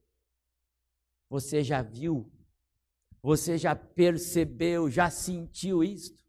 Você 1.31 1.65
já 1.65 1.81
viu? 1.81 2.31
Você 3.23 3.57
já 3.57 3.75
percebeu, 3.75 4.91
já 4.91 5.09
sentiu 5.09 5.83
isto? 5.83 6.23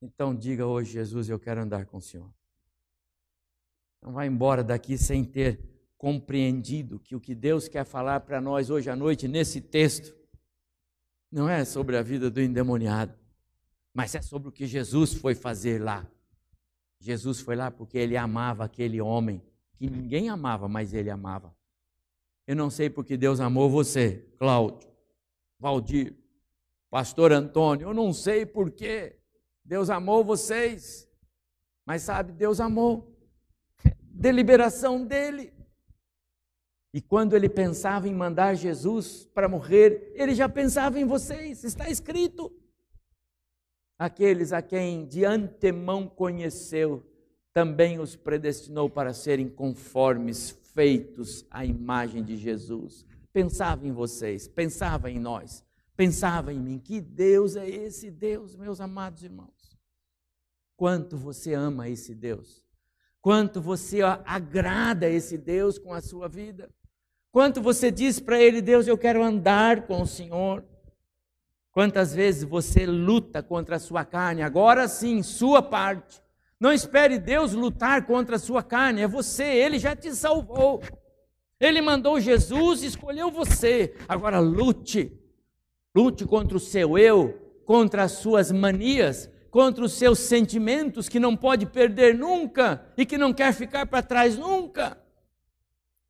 Então 0.00 0.34
diga 0.34 0.64
hoje, 0.64 0.92
Jesus, 0.92 1.28
eu 1.28 1.38
quero 1.38 1.60
andar 1.60 1.84
com 1.84 1.98
o 1.98 2.00
Senhor. 2.00 2.32
Não 4.00 4.10
vá 4.10 4.24
embora 4.24 4.64
daqui 4.64 4.96
sem 4.96 5.22
ter 5.22 5.60
compreendido 5.98 6.98
que 6.98 7.14
o 7.14 7.20
que 7.20 7.34
Deus 7.34 7.68
quer 7.68 7.84
falar 7.84 8.20
para 8.20 8.40
nós 8.40 8.70
hoje 8.70 8.88
à 8.88 8.96
noite, 8.96 9.28
nesse 9.28 9.60
texto, 9.60 10.16
não 11.30 11.46
é 11.46 11.62
sobre 11.62 11.98
a 11.98 12.02
vida 12.02 12.30
do 12.30 12.40
endemoniado, 12.40 13.14
mas 13.92 14.14
é 14.14 14.22
sobre 14.22 14.48
o 14.48 14.52
que 14.52 14.66
Jesus 14.66 15.12
foi 15.12 15.34
fazer 15.34 15.78
lá. 15.78 16.10
Jesus 16.98 17.40
foi 17.40 17.54
lá 17.54 17.70
porque 17.70 17.98
ele 17.98 18.16
amava 18.16 18.64
aquele 18.64 18.98
homem 18.98 19.42
que 19.84 19.90
ninguém 19.90 20.30
amava, 20.30 20.66
mas 20.66 20.94
ele 20.94 21.10
amava. 21.10 21.54
Eu 22.46 22.56
não 22.56 22.70
sei 22.70 22.88
porque 22.88 23.16
Deus 23.16 23.40
amou 23.40 23.68
você, 23.68 24.26
Cláudio, 24.38 24.90
Valdir, 25.58 26.14
Pastor 26.90 27.32
Antônio, 27.32 27.88
eu 27.88 27.94
não 27.94 28.12
sei 28.12 28.46
porque 28.46 29.18
Deus 29.64 29.90
amou 29.90 30.24
vocês, 30.24 31.08
mas 31.86 32.02
sabe, 32.02 32.32
Deus 32.32 32.60
amou. 32.60 33.14
Deliberação 34.00 35.04
dele. 35.04 35.52
E 36.92 37.02
quando 37.02 37.34
ele 37.34 37.48
pensava 37.48 38.08
em 38.08 38.14
mandar 38.14 38.54
Jesus 38.54 39.26
para 39.34 39.48
morrer, 39.48 40.12
ele 40.14 40.34
já 40.34 40.48
pensava 40.48 40.98
em 40.98 41.04
vocês, 41.04 41.64
está 41.64 41.90
escrito. 41.90 42.52
Aqueles 43.98 44.52
a 44.52 44.62
quem 44.62 45.06
de 45.06 45.24
antemão 45.24 46.08
conheceu, 46.08 47.04
também 47.54 48.00
os 48.00 48.16
predestinou 48.16 48.90
para 48.90 49.14
serem 49.14 49.48
conformes, 49.48 50.50
feitos 50.74 51.46
à 51.48 51.64
imagem 51.64 52.24
de 52.24 52.36
Jesus. 52.36 53.06
Pensava 53.32 53.86
em 53.86 53.92
vocês, 53.92 54.48
pensava 54.48 55.08
em 55.08 55.20
nós, 55.20 55.64
pensava 55.96 56.52
em 56.52 56.58
mim. 56.58 56.80
Que 56.80 57.00
Deus 57.00 57.54
é 57.54 57.68
esse 57.68 58.10
Deus, 58.10 58.56
meus 58.56 58.80
amados 58.80 59.22
irmãos? 59.22 59.78
Quanto 60.76 61.16
você 61.16 61.54
ama 61.54 61.88
esse 61.88 62.12
Deus? 62.12 62.60
Quanto 63.22 63.60
você 63.60 64.02
agrada 64.02 65.08
esse 65.08 65.38
Deus 65.38 65.78
com 65.78 65.94
a 65.94 66.00
sua 66.00 66.28
vida? 66.28 66.68
Quanto 67.30 67.62
você 67.62 67.90
diz 67.90 68.18
para 68.18 68.38
ele, 68.38 68.60
Deus, 68.60 68.88
eu 68.88 68.98
quero 68.98 69.22
andar 69.22 69.86
com 69.86 70.02
o 70.02 70.06
Senhor? 70.06 70.64
Quantas 71.70 72.14
vezes 72.14 72.42
você 72.42 72.84
luta 72.84 73.42
contra 73.42 73.76
a 73.76 73.80
sua 73.80 74.04
carne? 74.04 74.42
Agora 74.42 74.88
sim, 74.88 75.22
sua 75.22 75.62
parte. 75.62 76.23
Não 76.64 76.72
espere 76.72 77.18
Deus 77.18 77.52
lutar 77.52 78.06
contra 78.06 78.36
a 78.36 78.38
sua 78.38 78.62
carne, 78.62 79.02
é 79.02 79.06
você, 79.06 79.44
ele 79.44 79.78
já 79.78 79.94
te 79.94 80.14
salvou. 80.14 80.82
Ele 81.60 81.82
mandou 81.82 82.18
Jesus 82.18 82.82
escolheu 82.82 83.30
você. 83.30 83.94
Agora 84.08 84.38
lute. 84.38 85.12
Lute 85.94 86.24
contra 86.24 86.56
o 86.56 86.60
seu 86.60 86.96
eu, 86.96 87.34
contra 87.66 88.04
as 88.04 88.12
suas 88.12 88.50
manias, 88.50 89.30
contra 89.50 89.84
os 89.84 89.92
seus 89.92 90.20
sentimentos 90.20 91.06
que 91.06 91.20
não 91.20 91.36
pode 91.36 91.66
perder 91.66 92.14
nunca 92.14 92.90
e 92.96 93.04
que 93.04 93.18
não 93.18 93.34
quer 93.34 93.52
ficar 93.52 93.84
para 93.84 94.02
trás 94.02 94.38
nunca. 94.38 94.98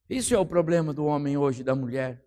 Isso 0.08 0.36
é 0.36 0.38
o 0.38 0.46
problema 0.46 0.94
do 0.94 1.04
homem 1.04 1.36
hoje, 1.36 1.64
da 1.64 1.74
mulher. 1.74 2.24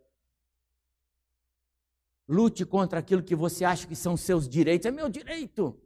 Lute 2.28 2.65
contra 2.65 2.99
aquilo 2.99 3.23
que 3.23 3.36
você 3.38 3.63
acha 3.63 3.88
que 3.88 3.95
são 3.95 4.17
seus 4.17 4.49
direitos. 4.49 4.86
É 4.86 4.91
meu 4.91 5.07
direito. 5.07 5.82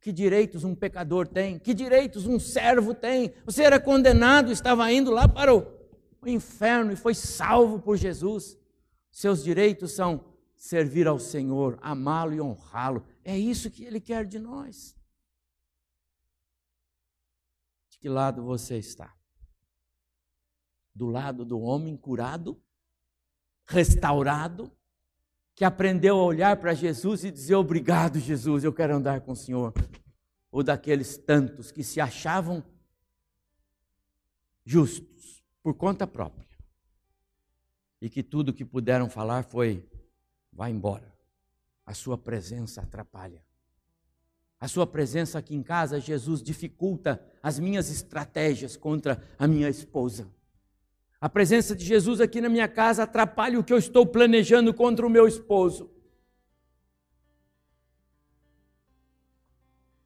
Que 0.00 0.12
direitos 0.12 0.64
um 0.64 0.74
pecador 0.74 1.26
tem? 1.26 1.58
Que 1.58 1.74
direitos 1.74 2.26
um 2.26 2.38
servo 2.38 2.94
tem? 2.94 3.34
Você 3.44 3.62
era 3.62 3.80
condenado, 3.80 4.52
estava 4.52 4.90
indo 4.92 5.10
lá 5.10 5.26
para 5.28 5.54
o 5.54 5.66
inferno 6.26 6.92
e 6.92 6.96
foi 6.96 7.14
salvo 7.14 7.80
por 7.80 7.96
Jesus. 7.96 8.56
Seus 9.10 9.42
direitos 9.42 9.92
são 9.92 10.24
servir 10.54 11.06
ao 11.06 11.18
Senhor, 11.18 11.78
amá-lo 11.80 12.34
e 12.34 12.40
honrá-lo. 12.40 13.04
É 13.24 13.36
isso 13.36 13.70
que 13.70 13.84
Ele 13.84 14.00
quer 14.00 14.24
de 14.24 14.38
nós. 14.38 14.96
De 17.88 17.98
que 17.98 18.08
lado 18.08 18.42
você 18.42 18.76
está? 18.78 19.14
Do 20.94 21.06
lado 21.06 21.44
do 21.44 21.60
homem 21.60 21.96
curado, 21.96 22.60
restaurado, 23.66 24.72
que 25.58 25.64
aprendeu 25.64 26.20
a 26.20 26.22
olhar 26.22 26.56
para 26.58 26.72
Jesus 26.72 27.24
e 27.24 27.32
dizer: 27.32 27.56
Obrigado, 27.56 28.20
Jesus, 28.20 28.62
eu 28.62 28.72
quero 28.72 28.94
andar 28.94 29.22
com 29.22 29.32
o 29.32 29.36
Senhor. 29.36 29.74
Ou 30.52 30.62
daqueles 30.62 31.18
tantos 31.18 31.72
que 31.72 31.82
se 31.82 32.00
achavam 32.00 32.62
justos 34.64 35.42
por 35.60 35.74
conta 35.74 36.06
própria 36.06 36.46
e 38.00 38.08
que 38.08 38.22
tudo 38.22 38.52
que 38.52 38.64
puderam 38.64 39.10
falar 39.10 39.42
foi: 39.42 39.84
vá 40.52 40.70
embora, 40.70 41.12
a 41.84 41.92
sua 41.92 42.16
presença 42.16 42.80
atrapalha. 42.80 43.44
A 44.60 44.68
sua 44.68 44.86
presença 44.86 45.40
aqui 45.40 45.56
em 45.56 45.62
casa, 45.64 45.98
Jesus, 45.98 46.40
dificulta 46.40 47.20
as 47.42 47.58
minhas 47.58 47.90
estratégias 47.90 48.76
contra 48.76 49.20
a 49.36 49.48
minha 49.48 49.68
esposa. 49.68 50.30
A 51.20 51.28
presença 51.28 51.74
de 51.74 51.84
Jesus 51.84 52.20
aqui 52.20 52.40
na 52.40 52.48
minha 52.48 52.68
casa 52.68 53.02
atrapalha 53.02 53.58
o 53.58 53.64
que 53.64 53.72
eu 53.72 53.78
estou 53.78 54.06
planejando 54.06 54.72
contra 54.72 55.04
o 55.04 55.10
meu 55.10 55.26
esposo. 55.26 55.90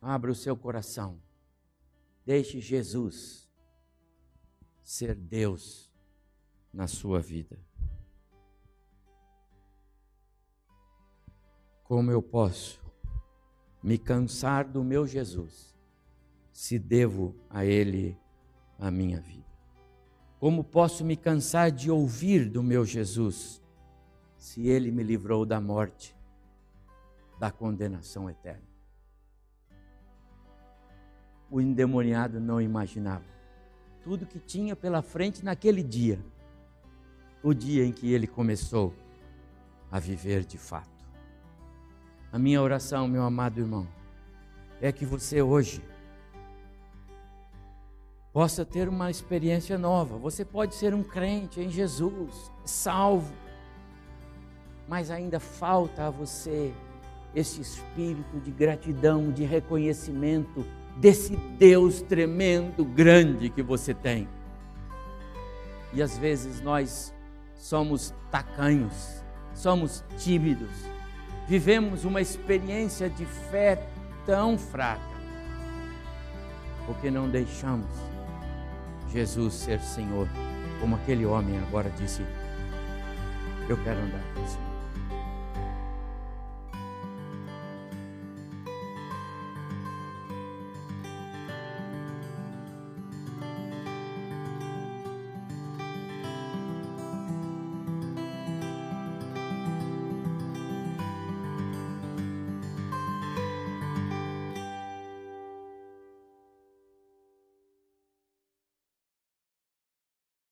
Abra 0.00 0.32
o 0.32 0.34
seu 0.34 0.56
coração. 0.56 1.20
Deixe 2.24 2.60
Jesus 2.60 3.48
ser 4.82 5.14
Deus 5.14 5.92
na 6.72 6.86
sua 6.86 7.20
vida. 7.20 7.58
Como 11.84 12.10
eu 12.10 12.22
posso 12.22 12.80
me 13.82 13.98
cansar 13.98 14.66
do 14.66 14.82
meu 14.82 15.06
Jesus 15.06 15.76
se 16.52 16.78
devo 16.78 17.36
a 17.50 17.66
Ele 17.66 18.18
a 18.78 18.90
minha 18.90 19.20
vida? 19.20 19.51
Como 20.43 20.64
posso 20.64 21.05
me 21.05 21.16
cansar 21.16 21.70
de 21.70 21.88
ouvir 21.88 22.51
do 22.51 22.64
meu 22.64 22.84
Jesus, 22.84 23.62
se 24.36 24.66
ele 24.66 24.90
me 24.90 25.05
livrou 25.05 25.47
da 25.47 25.61
morte, 25.61 26.16
da 27.38 27.49
condenação 27.53 28.28
eterna? 28.28 28.66
O 31.49 31.61
endemoniado 31.61 32.40
não 32.40 32.61
imaginava 32.61 33.24
tudo 34.03 34.26
que 34.26 34.40
tinha 34.40 34.74
pela 34.74 35.01
frente 35.01 35.45
naquele 35.45 35.80
dia, 35.80 36.18
o 37.40 37.55
dia 37.55 37.84
em 37.84 37.93
que 37.93 38.12
ele 38.12 38.26
começou 38.26 38.93
a 39.93 40.01
viver 40.01 40.45
de 40.45 40.59
fato. 40.59 41.07
A 42.32 42.38
minha 42.40 42.61
oração, 42.61 43.07
meu 43.07 43.22
amado 43.22 43.61
irmão, 43.61 43.86
é 44.80 44.90
que 44.90 45.07
você 45.07 45.40
hoje 45.40 45.80
possa 48.33 48.64
ter 48.64 48.89
uma 48.89 49.11
experiência 49.11 49.76
nova. 49.76 50.16
Você 50.16 50.45
pode 50.45 50.74
ser 50.74 50.95
um 50.95 51.03
crente 51.03 51.61
em 51.61 51.68
Jesus, 51.68 52.51
salvo, 52.64 53.35
mas 54.89 55.11
ainda 55.11 55.39
falta 55.39 56.07
a 56.07 56.11
você 56.11 56.72
esse 57.35 57.61
espírito 57.61 58.41
de 58.41 58.51
gratidão, 58.51 59.30
de 59.30 59.45
reconhecimento 59.45 60.66
desse 60.97 61.37
Deus 61.37 62.03
tremendo, 62.03 62.85
grande 62.85 63.51
que 63.51 63.62
você 63.62 63.95
tem. 63.95 64.28
E 65.93 66.03
às 66.03 66.16
vezes 66.16 66.61
nós 66.61 67.14
somos 67.55 68.14
tacanhos, 68.30 69.22
somos 69.55 70.03
tímidos, 70.18 70.70
vivemos 71.47 72.05
uma 72.05 72.20
experiência 72.20 73.09
de 73.09 73.24
fé 73.24 73.87
tão 74.24 74.59
fraca, 74.59 75.03
porque 76.87 77.11
não 77.11 77.28
deixamos 77.28 78.11
Jesus 79.12 79.52
ser 79.52 79.80
Senhor, 79.80 80.26
como 80.80 80.96
aquele 80.96 81.26
homem 81.26 81.58
agora 81.58 81.90
disse: 81.90 82.22
Eu 83.68 83.76
quero 83.84 84.00
andar 84.00 84.22
com 84.34 84.42
o 84.42 84.48
Senhor. 84.48 84.72